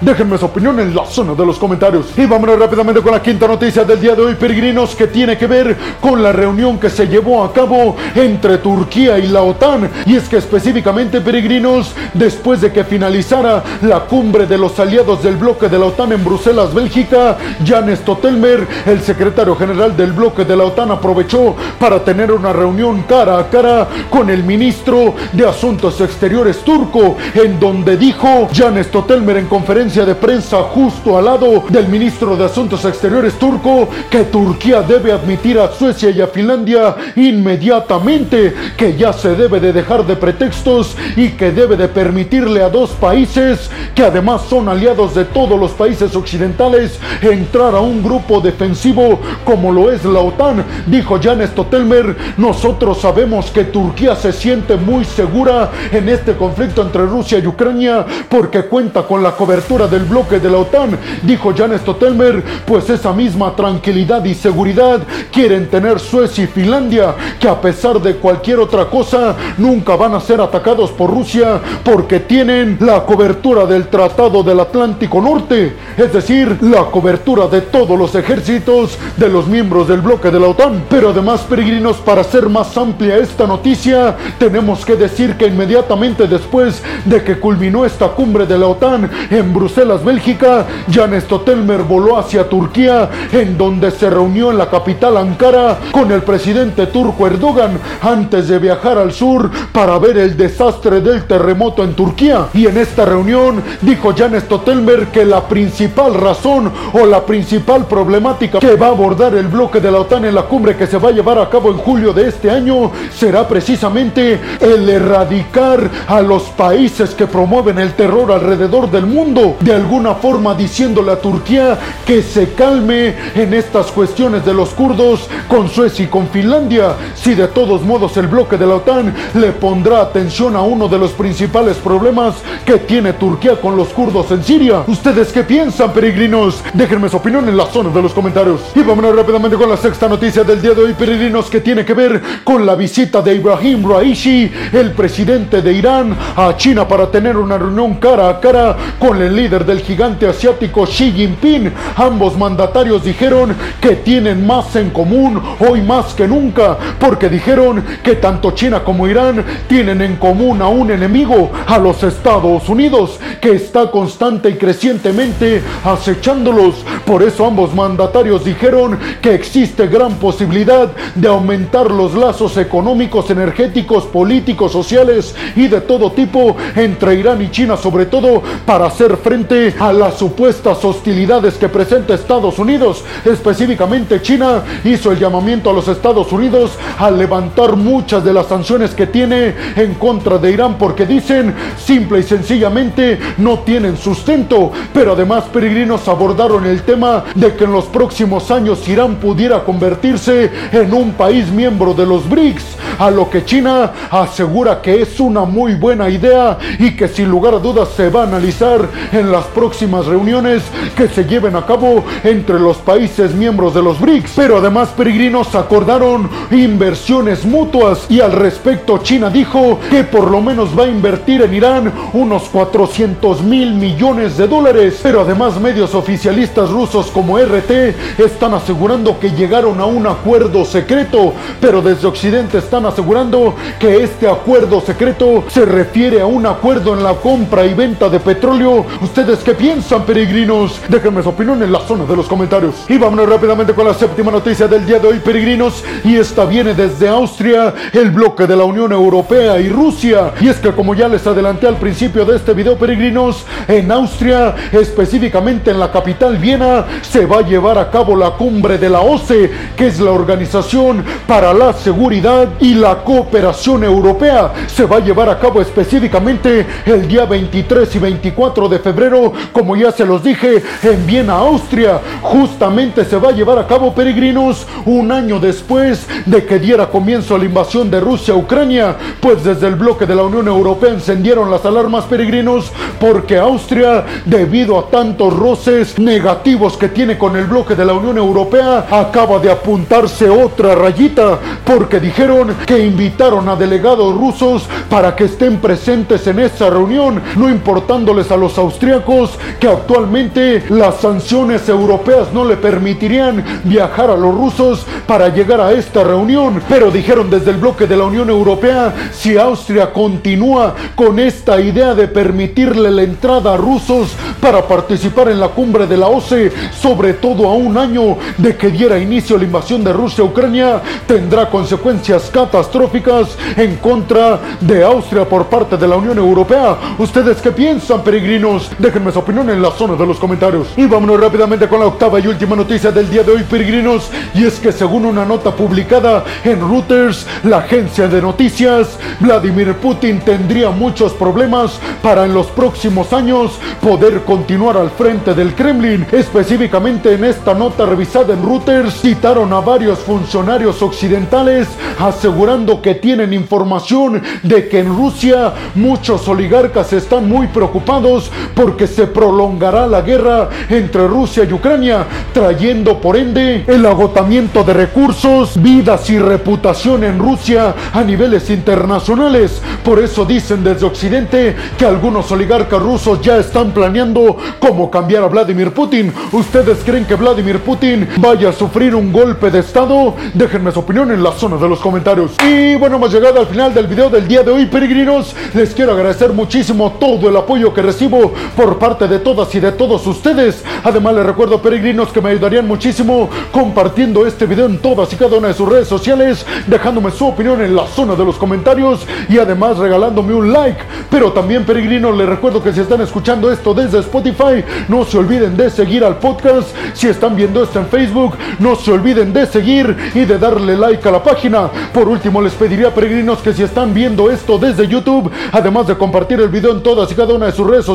Déjenme 0.00 0.38
su 0.38 0.46
opinión 0.46 0.80
en 0.80 0.94
la 0.94 1.04
zona 1.04 1.34
de 1.34 1.44
los 1.44 1.58
comentarios. 1.58 2.06
Y 2.16 2.24
vámonos 2.24 2.58
rápidamente 2.58 3.02
con 3.02 3.12
la 3.12 3.20
quinta 3.20 3.46
noticia 3.46 3.84
del 3.84 4.00
día 4.00 4.14
de 4.14 4.22
hoy, 4.22 4.36
peregrinos, 4.36 4.94
que 4.94 5.06
tiene 5.06 5.36
que 5.36 5.46
ver 5.46 5.76
con 6.00 6.22
la 6.22 6.32
reunión 6.32 6.78
que 6.78 6.88
se 6.88 7.06
llevó 7.06 7.44
a 7.44 7.52
cabo 7.52 7.94
entre 8.14 8.56
Turquía 8.56 9.18
y 9.18 9.26
la 9.26 9.42
OTAN. 9.42 9.90
Y 10.06 10.16
es 10.16 10.30
que 10.30 10.38
específicamente, 10.38 11.20
peregrinos, 11.20 11.92
después 12.14 12.62
de 12.62 12.72
que 12.72 12.84
finalizara 12.84 13.62
la 13.82 14.00
cumbre 14.00 14.46
de 14.46 14.56
los 14.56 14.80
aliados 14.80 15.22
del 15.22 15.36
bloque 15.36 15.68
de 15.68 15.78
la 15.78 15.86
OTAN 15.86 16.12
en 16.12 16.24
Bruselas, 16.24 16.72
Bélgica, 16.72 17.36
Jan 17.66 17.94
Stotelmer, 17.94 18.66
el 18.86 19.02
secretario 19.02 19.54
general 19.56 19.94
del 19.94 20.12
bloque 20.12 20.46
de 20.46 20.56
la 20.56 20.64
OTAN, 20.64 20.90
aprovechó 20.90 21.54
para 21.78 22.02
tener 22.02 22.32
una 22.32 22.54
reunión 22.54 23.02
cara 23.02 23.38
a 23.38 23.50
cara 23.50 23.88
con 24.08 24.30
el 24.30 24.42
ministro 24.42 25.14
de 25.34 25.46
Asuntos 25.46 26.00
Exteriores 26.00 26.64
turco, 26.64 27.18
en 27.34 27.60
donde 27.60 27.98
dijo 27.98 28.48
Jan 28.50 28.82
Stotelmer 28.82 29.33
en 29.36 29.46
conferencia 29.46 30.04
de 30.04 30.14
prensa 30.14 30.62
justo 30.62 31.18
al 31.18 31.24
lado 31.24 31.64
del 31.68 31.88
ministro 31.88 32.36
de 32.36 32.44
Asuntos 32.44 32.84
Exteriores 32.84 33.34
turco 33.34 33.88
que 34.10 34.24
Turquía 34.24 34.82
debe 34.82 35.12
admitir 35.12 35.58
a 35.58 35.72
Suecia 35.72 36.10
y 36.10 36.20
a 36.20 36.26
Finlandia 36.26 36.94
inmediatamente, 37.16 38.54
que 38.76 38.96
ya 38.96 39.12
se 39.12 39.34
debe 39.34 39.60
de 39.60 39.72
dejar 39.72 40.06
de 40.06 40.16
pretextos 40.16 40.96
y 41.16 41.30
que 41.30 41.50
debe 41.50 41.76
de 41.76 41.88
permitirle 41.88 42.62
a 42.62 42.68
dos 42.68 42.90
países 42.90 43.70
que 43.94 44.04
además 44.04 44.42
son 44.48 44.68
aliados 44.68 45.14
de 45.14 45.24
todos 45.24 45.58
los 45.58 45.72
países 45.72 46.14
occidentales 46.14 46.98
entrar 47.22 47.74
a 47.74 47.80
un 47.80 48.02
grupo 48.02 48.40
defensivo 48.40 49.20
como 49.44 49.72
lo 49.72 49.90
es 49.90 50.04
la 50.04 50.20
OTAN. 50.20 50.64
Dijo 50.86 51.18
Jan 51.20 51.44
Stotelmer, 51.46 52.16
nosotros 52.36 53.00
sabemos 53.00 53.50
que 53.50 53.64
Turquía 53.64 54.14
se 54.14 54.32
siente 54.32 54.76
muy 54.76 55.04
segura 55.04 55.70
en 55.90 56.08
este 56.08 56.34
conflicto 56.34 56.82
entre 56.82 57.02
Rusia 57.06 57.38
y 57.38 57.46
Ucrania 57.46 58.06
porque 58.28 58.62
cuenta 58.62 59.02
con 59.02 59.23
la 59.24 59.32
cobertura 59.32 59.86
del 59.86 60.04
bloque 60.04 60.38
de 60.38 60.50
la 60.50 60.58
OTAN. 60.58 60.98
Dijo 61.22 61.54
Jan 61.56 61.76
Stotelmer, 61.78 62.44
pues 62.66 62.90
esa 62.90 63.12
misma 63.12 63.56
tranquilidad 63.56 64.22
y 64.24 64.34
seguridad 64.34 65.00
quieren 65.32 65.68
tener 65.70 65.98
Suecia 65.98 66.44
y 66.44 66.46
Finlandia, 66.46 67.14
que 67.40 67.48
a 67.48 67.58
pesar 67.58 68.00
de 68.00 68.16
cualquier 68.16 68.58
otra 68.58 68.84
cosa, 68.84 69.34
nunca 69.56 69.96
van 69.96 70.14
a 70.14 70.20
ser 70.20 70.42
atacados 70.42 70.90
por 70.90 71.10
Rusia 71.10 71.60
porque 71.82 72.20
tienen 72.20 72.76
la 72.80 73.04
cobertura 73.04 73.64
del 73.64 73.88
Tratado 73.88 74.42
del 74.42 74.60
Atlántico 74.60 75.22
Norte, 75.22 75.74
es 75.96 76.12
decir, 76.12 76.58
la 76.60 76.84
cobertura 76.84 77.46
de 77.46 77.62
todos 77.62 77.98
los 77.98 78.14
ejércitos 78.14 78.98
de 79.16 79.28
los 79.30 79.46
miembros 79.46 79.88
del 79.88 80.02
bloque 80.02 80.30
de 80.30 80.38
la 80.38 80.48
OTAN. 80.48 80.84
Pero 80.90 81.10
además, 81.10 81.40
peregrinos, 81.48 81.96
para 81.96 82.20
hacer 82.20 82.50
más 82.50 82.76
amplia 82.76 83.16
esta 83.16 83.46
noticia, 83.46 84.16
tenemos 84.38 84.84
que 84.84 84.96
decir 84.96 85.36
que 85.36 85.46
inmediatamente 85.46 86.26
después 86.26 86.82
de 87.06 87.24
que 87.24 87.38
culminó 87.40 87.86
esta 87.86 88.08
cumbre 88.08 88.44
de 88.44 88.58
la 88.58 88.66
OTAN 88.66 89.10
en 89.30 89.52
Bruselas, 89.52 90.04
Bélgica, 90.04 90.66
Jan 90.90 91.20
Stotelmer 91.20 91.82
voló 91.82 92.18
hacia 92.18 92.48
Turquía, 92.48 93.10
en 93.32 93.56
donde 93.56 93.90
se 93.90 94.10
reunió 94.10 94.50
en 94.50 94.58
la 94.58 94.70
capital 94.70 95.16
Ankara 95.16 95.78
con 95.92 96.10
el 96.12 96.22
presidente 96.22 96.86
turco 96.86 97.26
Erdogan 97.26 97.78
antes 98.02 98.48
de 98.48 98.58
viajar 98.58 98.98
al 98.98 99.12
sur 99.12 99.50
para 99.72 99.98
ver 99.98 100.18
el 100.18 100.36
desastre 100.36 101.00
del 101.00 101.24
terremoto 101.24 101.82
en 101.84 101.94
Turquía. 101.94 102.46
Y 102.54 102.66
en 102.66 102.76
esta 102.78 103.04
reunión 103.04 103.62
dijo 103.80 104.14
Jan 104.16 104.40
Stotelmer 104.40 105.08
que 105.08 105.24
la 105.24 105.46
principal 105.48 106.14
razón 106.14 106.70
o 106.92 107.06
la 107.06 107.24
principal 107.24 107.86
problemática 107.86 108.58
que 108.58 108.76
va 108.76 108.86
a 108.86 108.90
abordar 108.90 109.34
el 109.34 109.48
bloque 109.48 109.80
de 109.80 109.90
la 109.90 110.00
OTAN 110.00 110.24
en 110.24 110.34
la 110.34 110.42
cumbre 110.42 110.76
que 110.76 110.86
se 110.86 110.98
va 110.98 111.08
a 111.08 111.12
llevar 111.12 111.38
a 111.38 111.48
cabo 111.48 111.70
en 111.70 111.78
julio 111.78 112.12
de 112.12 112.28
este 112.28 112.50
año 112.50 112.90
será 113.14 113.46
precisamente 113.46 114.40
el 114.60 114.88
erradicar 114.88 115.90
a 116.06 116.20
los 116.20 116.44
países 116.44 117.10
que 117.10 117.26
promueven 117.26 117.78
el 117.78 117.92
terror 117.92 118.32
alrededor 118.32 118.90
del 118.90 119.03
mundo, 119.06 119.56
de 119.60 119.74
alguna 119.74 120.14
forma 120.14 120.54
diciéndole 120.54 121.12
a 121.12 121.20
Turquía 121.20 121.78
que 122.06 122.22
se 122.22 122.52
calme 122.52 123.14
en 123.34 123.54
estas 123.54 123.86
cuestiones 123.92 124.44
de 124.44 124.54
los 124.54 124.70
kurdos 124.70 125.28
con 125.48 125.68
Suecia 125.68 126.04
y 126.04 126.08
con 126.08 126.28
Finlandia, 126.28 126.94
si 127.14 127.34
de 127.34 127.48
todos 127.48 127.82
modos 127.82 128.16
el 128.16 128.26
bloque 128.26 128.56
de 128.56 128.66
la 128.66 128.76
OTAN 128.76 129.14
le 129.34 129.52
pondrá 129.52 130.00
atención 130.00 130.56
a 130.56 130.62
uno 130.62 130.88
de 130.88 130.98
los 130.98 131.12
principales 131.12 131.76
problemas 131.76 132.36
que 132.64 132.78
tiene 132.78 133.12
Turquía 133.14 133.60
con 133.60 133.76
los 133.76 133.88
kurdos 133.88 134.30
en 134.30 134.42
Siria. 134.42 134.84
¿Ustedes 134.86 135.32
qué 135.32 135.42
piensan, 135.42 135.92
peregrinos? 135.92 136.62
Déjenme 136.72 137.08
su 137.08 137.16
opinión 137.16 137.48
en 137.48 137.56
la 137.56 137.66
zona 137.66 137.90
de 137.90 138.02
los 138.02 138.12
comentarios. 138.12 138.60
Y 138.74 138.80
vámonos 138.80 139.14
rápidamente 139.14 139.56
con 139.56 139.68
la 139.68 139.76
sexta 139.76 140.08
noticia 140.08 140.44
del 140.44 140.60
día 140.60 140.74
de 140.74 140.82
hoy, 140.82 140.94
peregrinos, 140.94 141.50
que 141.50 141.60
tiene 141.60 141.84
que 141.84 141.94
ver 141.94 142.20
con 142.44 142.66
la 142.66 142.74
visita 142.74 143.22
de 143.22 143.34
Ibrahim 143.34 143.88
Raisi, 143.88 144.50
el 144.72 144.92
presidente 144.92 145.62
de 145.62 145.72
Irán, 145.72 146.16
a 146.36 146.56
China 146.56 146.86
para 146.86 147.10
tener 147.10 147.36
una 147.36 147.58
reunión 147.58 147.94
cara 147.94 148.28
a 148.28 148.40
cara 148.40 148.76
con 148.98 149.20
el 149.20 149.34
líder 149.34 149.64
del 149.64 149.80
gigante 149.80 150.26
asiático 150.26 150.86
Xi 150.86 151.12
Jinping. 151.12 151.72
Ambos 151.96 152.36
mandatarios 152.36 153.04
dijeron 153.04 153.54
que 153.80 153.96
tienen 153.96 154.46
más 154.46 154.76
en 154.76 154.90
común 154.90 155.40
hoy 155.60 155.82
más 155.82 156.14
que 156.14 156.26
nunca, 156.26 156.76
porque 156.98 157.28
dijeron 157.28 157.84
que 158.02 158.16
tanto 158.16 158.52
China 158.52 158.82
como 158.84 159.06
Irán 159.06 159.44
tienen 159.68 160.02
en 160.02 160.16
común 160.16 160.62
a 160.62 160.68
un 160.68 160.90
enemigo, 160.90 161.50
a 161.66 161.78
los 161.78 162.02
Estados 162.02 162.68
Unidos, 162.68 163.18
que 163.40 163.52
está 163.52 163.90
constante 163.90 164.50
y 164.50 164.54
crecientemente 164.54 165.62
acechándolos. 165.84 166.84
Por 167.04 167.22
eso 167.22 167.46
ambos 167.46 167.74
mandatarios 167.74 168.44
dijeron 168.44 168.98
que 169.20 169.34
existe 169.34 169.86
gran 169.86 170.14
posibilidad 170.14 170.90
de 171.14 171.28
aumentar 171.28 171.90
los 171.90 172.14
lazos 172.14 172.56
económicos, 172.56 173.30
energéticos, 173.30 174.04
políticos, 174.04 174.72
sociales 174.72 175.34
y 175.56 175.68
de 175.68 175.80
todo 175.80 176.12
tipo 176.12 176.56
entre 176.76 177.14
Irán 177.16 177.42
y 177.42 177.50
China, 177.50 177.76
sobre 177.76 178.06
todo 178.06 178.42
para 178.66 178.83
hacer 178.84 179.16
frente 179.16 179.74
a 179.78 179.92
las 179.92 180.18
supuestas 180.18 180.84
hostilidades 180.84 181.54
que 181.54 181.68
presenta 181.68 182.14
Estados 182.14 182.58
Unidos. 182.58 183.04
Específicamente 183.24 184.22
China 184.22 184.62
hizo 184.84 185.12
el 185.12 185.18
llamamiento 185.18 185.70
a 185.70 185.72
los 185.72 185.88
Estados 185.88 186.32
Unidos 186.32 186.72
a 186.98 187.10
levantar 187.10 187.76
muchas 187.76 188.24
de 188.24 188.32
las 188.32 188.46
sanciones 188.46 188.94
que 188.94 189.06
tiene 189.06 189.54
en 189.76 189.94
contra 189.94 190.38
de 190.38 190.52
Irán 190.52 190.76
porque 190.78 191.06
dicen 191.06 191.54
simple 191.76 192.20
y 192.20 192.22
sencillamente 192.22 193.18
no 193.38 193.60
tienen 193.60 193.96
sustento. 193.96 194.72
Pero 194.92 195.12
además 195.12 195.44
peregrinos 195.52 196.06
abordaron 196.08 196.66
el 196.66 196.82
tema 196.82 197.24
de 197.34 197.54
que 197.54 197.64
en 197.64 197.72
los 197.72 197.86
próximos 197.86 198.50
años 198.50 198.86
Irán 198.88 199.16
pudiera 199.16 199.64
convertirse 199.64 200.50
en 200.72 200.92
un 200.92 201.12
país 201.12 201.50
miembro 201.50 201.94
de 201.94 202.06
los 202.06 202.28
BRICS, 202.28 202.64
a 202.98 203.10
lo 203.10 203.28
que 203.28 203.44
China 203.44 203.92
asegura 204.10 204.80
que 204.80 205.02
es 205.02 205.20
una 205.20 205.44
muy 205.44 205.74
buena 205.74 206.08
idea 206.08 206.58
y 206.78 206.96
que 206.96 207.08
sin 207.08 207.28
lugar 207.28 207.54
a 207.54 207.58
dudas 207.58 207.88
se 207.96 208.08
va 208.08 208.22
a 208.22 208.26
analizar 208.26 208.63
en 209.12 209.30
las 209.30 209.44
próximas 209.46 210.06
reuniones 210.06 210.62
que 210.96 211.06
se 211.08 211.24
lleven 211.24 211.54
a 211.54 211.66
cabo 211.66 212.02
entre 212.22 212.58
los 212.58 212.78
países 212.78 213.34
miembros 213.34 213.74
de 213.74 213.82
los 213.82 214.00
BRICS. 214.00 214.32
Pero 214.36 214.56
además 214.56 214.88
peregrinos 214.96 215.54
acordaron 215.54 216.30
inversiones 216.50 217.44
mutuas 217.44 218.06
y 218.10 218.20
al 218.20 218.32
respecto 218.32 218.98
China 218.98 219.28
dijo 219.28 219.78
que 219.90 220.02
por 220.04 220.30
lo 220.30 220.40
menos 220.40 220.70
va 220.78 220.84
a 220.84 220.88
invertir 220.88 221.42
en 221.42 221.52
Irán 221.52 221.92
unos 222.14 222.44
400 222.44 223.42
mil 223.42 223.74
millones 223.74 224.38
de 224.38 224.48
dólares. 224.48 225.00
Pero 225.02 225.20
además 225.20 225.60
medios 225.60 225.94
oficialistas 225.94 226.70
rusos 226.70 227.08
como 227.08 227.38
RT 227.38 227.70
están 228.18 228.54
asegurando 228.54 229.20
que 229.20 229.30
llegaron 229.30 229.78
a 229.78 229.84
un 229.84 230.06
acuerdo 230.06 230.64
secreto, 230.64 231.34
pero 231.60 231.82
desde 231.82 232.06
Occidente 232.06 232.58
están 232.58 232.86
asegurando 232.86 233.54
que 233.78 234.02
este 234.02 234.26
acuerdo 234.26 234.80
secreto 234.80 235.44
se 235.48 235.66
refiere 235.66 236.22
a 236.22 236.26
un 236.26 236.46
acuerdo 236.46 236.94
en 236.94 237.02
la 237.02 237.12
compra 237.14 237.66
y 237.66 237.74
venta 237.74 238.08
de 238.08 238.20
petróleo. 238.20 238.53
¿Ustedes 238.54 239.40
qué 239.40 239.52
piensan, 239.52 240.04
peregrinos? 240.04 240.80
Déjenme 240.88 241.24
su 241.24 241.30
opinión 241.30 241.60
en 241.64 241.72
la 241.72 241.80
zona 241.80 242.04
de 242.04 242.14
los 242.14 242.28
comentarios. 242.28 242.84
Y 242.88 242.98
vámonos 242.98 243.28
rápidamente 243.28 243.74
con 243.74 243.84
la 243.84 243.94
séptima 243.94 244.30
noticia 244.30 244.68
del 244.68 244.86
día 244.86 245.00
de 245.00 245.08
hoy, 245.08 245.18
peregrinos. 245.18 245.82
Y 246.04 246.14
esta 246.14 246.44
viene 246.44 246.72
desde 246.72 247.08
Austria, 247.08 247.74
el 247.92 248.12
bloque 248.12 248.46
de 248.46 248.54
la 248.54 248.62
Unión 248.62 248.92
Europea 248.92 249.58
y 249.58 249.68
Rusia. 249.68 250.34
Y 250.40 250.46
es 250.46 250.58
que 250.58 250.70
como 250.70 250.94
ya 250.94 251.08
les 251.08 251.26
adelanté 251.26 251.66
al 251.66 251.78
principio 251.78 252.24
de 252.24 252.36
este 252.36 252.54
video, 252.54 252.78
peregrinos, 252.78 253.44
en 253.66 253.90
Austria, 253.90 254.54
específicamente 254.70 255.72
en 255.72 255.80
la 255.80 255.90
capital 255.90 256.36
Viena, 256.36 256.84
se 257.02 257.26
va 257.26 257.38
a 257.38 257.42
llevar 257.42 257.76
a 257.76 257.90
cabo 257.90 258.14
la 258.14 258.30
cumbre 258.32 258.78
de 258.78 258.88
la 258.88 259.00
OCE, 259.00 259.50
que 259.76 259.88
es 259.88 259.98
la 259.98 260.12
Organización 260.12 261.04
para 261.26 261.52
la 261.52 261.72
Seguridad 261.72 262.50
y 262.60 262.74
la 262.74 263.02
Cooperación 263.02 263.82
Europea. 263.82 264.52
Se 264.68 264.84
va 264.84 264.98
a 264.98 265.00
llevar 265.00 265.28
a 265.28 265.40
cabo 265.40 265.60
específicamente 265.60 266.64
el 266.86 267.08
día 267.08 267.24
23 267.24 267.96
y 267.96 267.98
24 267.98 268.43
de 268.44 268.78
febrero, 268.78 269.32
como 269.52 269.74
ya 269.74 269.90
se 269.90 270.04
los 270.04 270.22
dije, 270.22 270.62
en 270.82 271.06
Viena, 271.06 271.34
Austria. 271.34 272.00
Justamente 272.20 273.04
se 273.04 273.16
va 273.16 273.30
a 273.30 273.32
llevar 273.32 273.58
a 273.58 273.66
cabo, 273.66 273.94
peregrinos, 273.94 274.66
un 274.84 275.10
año 275.10 275.40
después 275.40 276.06
de 276.26 276.44
que 276.44 276.58
diera 276.58 276.90
comienzo 276.90 277.38
la 277.38 277.46
invasión 277.46 277.90
de 277.90 278.00
Rusia 278.00 278.34
a 278.34 278.36
Ucrania, 278.36 278.96
pues 279.20 279.42
desde 279.42 279.66
el 279.66 279.76
bloque 279.76 280.04
de 280.04 280.14
la 280.14 280.24
Unión 280.24 280.46
Europea 280.46 280.90
encendieron 280.90 281.50
las 281.50 281.64
alarmas, 281.64 282.04
peregrinos, 282.04 282.70
porque 283.00 283.38
Austria, 283.38 284.04
debido 284.26 284.78
a 284.78 284.90
tantos 284.90 285.34
roces 285.34 285.98
negativos 285.98 286.76
que 286.76 286.88
tiene 286.88 287.16
con 287.16 287.36
el 287.36 287.46
bloque 287.46 287.74
de 287.74 287.84
la 287.86 287.94
Unión 287.94 288.18
Europea, 288.18 288.86
acaba 288.90 289.38
de 289.38 289.50
apuntarse 289.50 290.28
otra 290.28 290.74
rayita, 290.74 291.38
porque 291.64 291.98
dijeron 291.98 292.54
que 292.66 292.78
invitaron 292.78 293.48
a 293.48 293.56
delegados 293.56 294.14
rusos 294.14 294.68
para 294.90 295.16
que 295.16 295.24
estén 295.24 295.56
presentes 295.58 296.26
en 296.26 296.40
esta 296.40 296.68
reunión, 296.68 297.22
no 297.36 297.48
importándoles 297.48 298.30
a 298.30 298.33
los 298.36 298.58
austriacos 298.58 299.30
que 299.60 299.68
actualmente 299.68 300.64
las 300.68 300.96
sanciones 300.96 301.68
europeas 301.68 302.32
no 302.32 302.44
le 302.44 302.56
permitirían 302.56 303.44
viajar 303.64 304.10
a 304.10 304.16
los 304.16 304.34
rusos 304.34 304.86
para 305.06 305.28
llegar 305.28 305.60
a 305.60 305.72
esta 305.72 306.04
reunión. 306.04 306.62
Pero 306.68 306.90
dijeron 306.90 307.30
desde 307.30 307.50
el 307.50 307.58
bloque 307.58 307.86
de 307.86 307.96
la 307.96 308.04
Unión 308.04 308.30
Europea, 308.30 308.94
si 309.12 309.36
Austria 309.36 309.92
continúa 309.92 310.74
con 310.94 311.18
esta 311.18 311.60
idea 311.60 311.94
de 311.94 312.08
permitirle 312.08 312.90
la 312.90 313.02
entrada 313.02 313.54
a 313.54 313.56
rusos 313.56 314.14
para 314.40 314.66
participar 314.66 315.28
en 315.28 315.40
la 315.40 315.48
cumbre 315.48 315.86
de 315.86 315.96
la 315.96 316.08
OCE, 316.08 316.52
sobre 316.80 317.14
todo 317.14 317.48
a 317.48 317.54
un 317.54 317.76
año 317.76 318.16
de 318.38 318.56
que 318.56 318.70
diera 318.70 318.98
inicio 318.98 319.38
la 319.38 319.44
invasión 319.44 319.82
de 319.84 319.92
Rusia 319.92 320.24
a 320.24 320.26
Ucrania, 320.26 320.82
tendrá 321.06 321.48
consecuencias 321.50 322.30
catastróficas 322.32 323.36
en 323.56 323.76
contra 323.76 324.40
de 324.60 324.84
Austria 324.84 325.24
por 325.28 325.46
parte 325.46 325.76
de 325.76 325.88
la 325.88 325.96
Unión 325.96 326.18
Europea. 326.18 326.76
¿Ustedes 326.98 327.40
qué 327.40 327.52
piensan, 327.52 328.02
peregrinos? 328.24 328.70
Déjenme 328.78 329.12
su 329.12 329.18
opinión 329.18 329.50
en 329.50 329.60
la 329.60 329.70
zona 329.72 329.96
de 329.96 330.06
los 330.06 330.18
comentarios. 330.18 330.68
Y 330.78 330.86
vámonos 330.86 331.20
rápidamente 331.20 331.68
con 331.68 331.80
la 331.80 331.86
octava 331.86 332.18
y 332.20 332.26
última 332.26 332.56
noticia 332.56 332.90
del 332.90 333.10
día 333.10 333.22
de 333.22 333.32
hoy, 333.32 333.42
peregrinos. 333.42 334.10
Y 334.34 334.44
es 334.44 334.58
que 334.58 334.72
según 334.72 335.04
una 335.04 335.26
nota 335.26 335.50
publicada 335.50 336.24
en 336.42 336.58
Reuters, 336.60 337.26
la 337.42 337.58
agencia 337.58 338.08
de 338.08 338.22
noticias, 338.22 338.98
Vladimir 339.20 339.74
Putin 339.74 340.20
tendría 340.20 340.70
muchos 340.70 341.12
problemas 341.12 341.78
para 342.02 342.24
en 342.24 342.32
los 342.32 342.46
próximos 342.46 343.12
años 343.12 343.58
poder 343.82 344.22
continuar 344.22 344.78
al 344.78 344.90
frente 344.90 345.34
del 345.34 345.54
Kremlin. 345.54 346.06
Específicamente 346.10 347.12
en 347.12 347.24
esta 347.24 347.52
nota 347.52 347.84
revisada 347.84 348.32
en 348.32 348.42
Reuters, 348.42 349.02
citaron 349.02 349.52
a 349.52 349.60
varios 349.60 349.98
funcionarios 349.98 350.80
occidentales 350.80 351.68
asegurando 351.98 352.80
que 352.80 352.94
tienen 352.94 353.34
información 353.34 354.22
de 354.42 354.66
que 354.68 354.78
en 354.78 354.96
Rusia 354.96 355.52
muchos 355.74 356.26
oligarcas 356.26 356.92
están 356.94 357.28
muy 357.28 357.48
preocupados 357.48 358.13
porque 358.54 358.86
se 358.86 359.06
prolongará 359.06 359.86
la 359.86 360.02
guerra 360.02 360.48
entre 360.68 361.06
Rusia 361.06 361.44
y 361.44 361.52
Ucrania, 361.52 362.06
trayendo 362.32 363.00
por 363.00 363.16
ende 363.16 363.64
el 363.66 363.84
agotamiento 363.86 364.64
de 364.64 364.72
recursos, 364.72 365.60
vidas 365.60 366.08
y 366.10 366.18
reputación 366.18 367.04
en 367.04 367.18
Rusia 367.18 367.74
a 367.92 368.02
niveles 368.02 368.50
internacionales. 368.50 369.60
Por 369.84 369.98
eso 369.98 370.24
dicen 370.24 370.64
desde 370.64 370.86
Occidente 370.86 371.56
que 371.78 371.84
algunos 371.84 372.30
oligarcas 372.32 372.80
rusos 372.80 373.20
ya 373.20 373.38
están 373.38 373.72
planeando 373.72 374.36
cómo 374.58 374.90
cambiar 374.90 375.24
a 375.24 375.28
Vladimir 375.28 375.72
Putin. 375.72 376.12
¿Ustedes 376.32 376.78
creen 376.84 377.04
que 377.04 377.14
Vladimir 377.14 377.60
Putin 377.60 378.08
vaya 378.18 378.50
a 378.50 378.52
sufrir 378.52 378.94
un 378.94 379.12
golpe 379.12 379.50
de 379.50 379.60
estado? 379.60 380.14
Déjenme 380.34 380.72
su 380.72 380.80
opinión 380.80 381.10
en 381.10 381.22
la 381.22 381.32
zona 381.32 381.56
de 381.56 381.68
los 381.68 381.80
comentarios. 381.80 382.32
Y 382.46 382.76
bueno, 382.76 382.96
hemos 382.96 383.12
llegado 383.12 383.40
al 383.40 383.46
final 383.46 383.72
del 383.74 383.86
video 383.86 384.10
del 384.10 384.26
día 384.26 384.42
de 384.42 384.50
hoy, 384.50 384.66
peregrinos. 384.66 385.34
Les 385.54 385.74
quiero 385.74 385.92
agradecer 385.92 386.32
muchísimo 386.32 386.92
todo 386.98 387.28
el 387.28 387.36
apoyo 387.36 387.72
que 387.72 387.82
por 388.08 388.78
parte 388.78 389.08
de 389.08 389.18
todas 389.18 389.54
y 389.54 389.60
de 389.60 389.72
todos 389.72 390.06
ustedes. 390.06 390.64
Además, 390.82 391.14
les 391.14 391.26
recuerdo, 391.26 391.60
peregrinos, 391.60 392.08
que 392.10 392.20
me 392.20 392.30
ayudarían 392.30 392.66
muchísimo 392.66 393.28
compartiendo 393.52 394.26
este 394.26 394.46
video 394.46 394.66
en 394.66 394.78
todas 394.78 395.12
y 395.12 395.16
cada 395.16 395.36
una 395.36 395.48
de 395.48 395.54
sus 395.54 395.68
redes 395.68 395.88
sociales, 395.88 396.44
dejándome 396.66 397.10
su 397.10 397.26
opinión 397.26 397.62
en 397.62 397.74
la 397.74 397.86
zona 397.86 398.14
de 398.14 398.24
los 398.24 398.36
comentarios 398.36 399.06
y 399.28 399.38
además 399.38 399.78
regalándome 399.78 400.34
un 400.34 400.52
like. 400.52 400.80
Pero 401.10 401.32
también, 401.32 401.64
peregrinos, 401.64 402.16
les 402.16 402.28
recuerdo 402.28 402.62
que 402.62 402.72
si 402.72 402.80
están 402.80 403.00
escuchando 403.00 403.50
esto 403.50 403.74
desde 403.74 404.00
Spotify, 404.00 404.64
no 404.88 405.04
se 405.04 405.18
olviden 405.18 405.56
de 405.56 405.70
seguir 405.70 406.04
al 406.04 406.18
podcast. 406.18 406.68
Si 406.92 407.08
están 407.08 407.36
viendo 407.36 407.62
esto 407.62 407.78
en 407.78 407.86
Facebook, 407.86 408.36
no 408.58 408.76
se 408.76 408.92
olviden 408.92 409.32
de 409.32 409.46
seguir 409.46 409.96
y 410.14 410.24
de 410.24 410.38
darle 410.38 410.76
like 410.76 411.08
a 411.08 411.12
la 411.12 411.22
página. 411.22 411.70
Por 411.92 412.08
último, 412.08 412.40
les 412.40 412.52
pediría, 412.54 412.92
peregrinos, 412.92 413.38
que 413.38 413.52
si 413.52 413.62
están 413.62 413.94
viendo 413.94 414.30
esto 414.30 414.58
desde 414.58 414.86
YouTube, 414.86 415.30
además 415.52 415.86
de 415.86 415.96
compartir 415.96 416.40
el 416.40 416.48
video 416.48 416.72
en 416.72 416.82
todas 416.82 417.10
y 417.10 417.14
cada 417.14 417.34
una 417.34 417.46
de 417.46 417.52
sus 417.52 417.66
redes 417.66 417.84
sociales, 417.84 417.93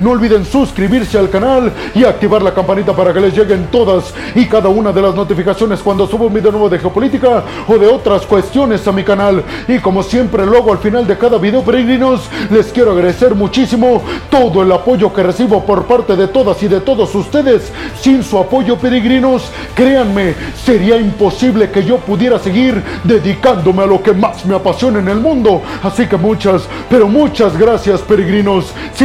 no 0.00 0.10
olviden 0.10 0.44
suscribirse 0.44 1.18
al 1.18 1.30
canal 1.30 1.72
y 1.94 2.04
activar 2.04 2.42
la 2.42 2.52
campanita 2.52 2.94
para 2.94 3.12
que 3.12 3.20
les 3.20 3.34
lleguen 3.34 3.68
todas 3.70 4.12
y 4.34 4.46
cada 4.46 4.68
una 4.68 4.92
de 4.92 5.00
las 5.00 5.14
notificaciones 5.14 5.80
cuando 5.80 6.06
subo 6.06 6.26
un 6.26 6.34
video 6.34 6.52
nuevo 6.52 6.68
de 6.68 6.78
geopolítica 6.78 7.42
o 7.66 7.78
de 7.78 7.86
otras 7.86 8.26
cuestiones 8.26 8.86
a 8.86 8.92
mi 8.92 9.02
canal. 9.04 9.42
Y 9.68 9.78
como 9.78 10.02
siempre, 10.02 10.44
luego 10.44 10.70
al 10.70 10.78
final 10.78 11.06
de 11.06 11.16
cada 11.16 11.38
video, 11.38 11.62
peregrinos, 11.62 12.20
les 12.50 12.66
quiero 12.72 12.92
agradecer 12.92 13.34
muchísimo 13.34 14.02
todo 14.30 14.62
el 14.62 14.70
apoyo 14.70 15.12
que 15.12 15.22
recibo 15.22 15.64
por 15.64 15.84
parte 15.84 16.14
de 16.14 16.28
todas 16.28 16.62
y 16.62 16.68
de 16.68 16.80
todos 16.80 17.14
ustedes. 17.14 17.72
Sin 18.00 18.22
su 18.22 18.38
apoyo, 18.38 18.76
peregrinos, 18.76 19.50
créanme, 19.74 20.34
sería 20.62 20.96
imposible 20.98 21.70
que 21.70 21.84
yo 21.84 21.96
pudiera 21.98 22.38
seguir 22.38 22.82
dedicándome 23.04 23.82
a 23.82 23.86
lo 23.86 24.02
que 24.02 24.12
más 24.12 24.44
me 24.44 24.56
apasiona 24.56 24.98
en 24.98 25.08
el 25.08 25.20
mundo. 25.20 25.62
Así 25.82 26.06
que 26.06 26.16
muchas, 26.16 26.68
pero 26.90 27.08
muchas 27.08 27.56
gracias, 27.56 28.00
peregrinos. 28.02 28.72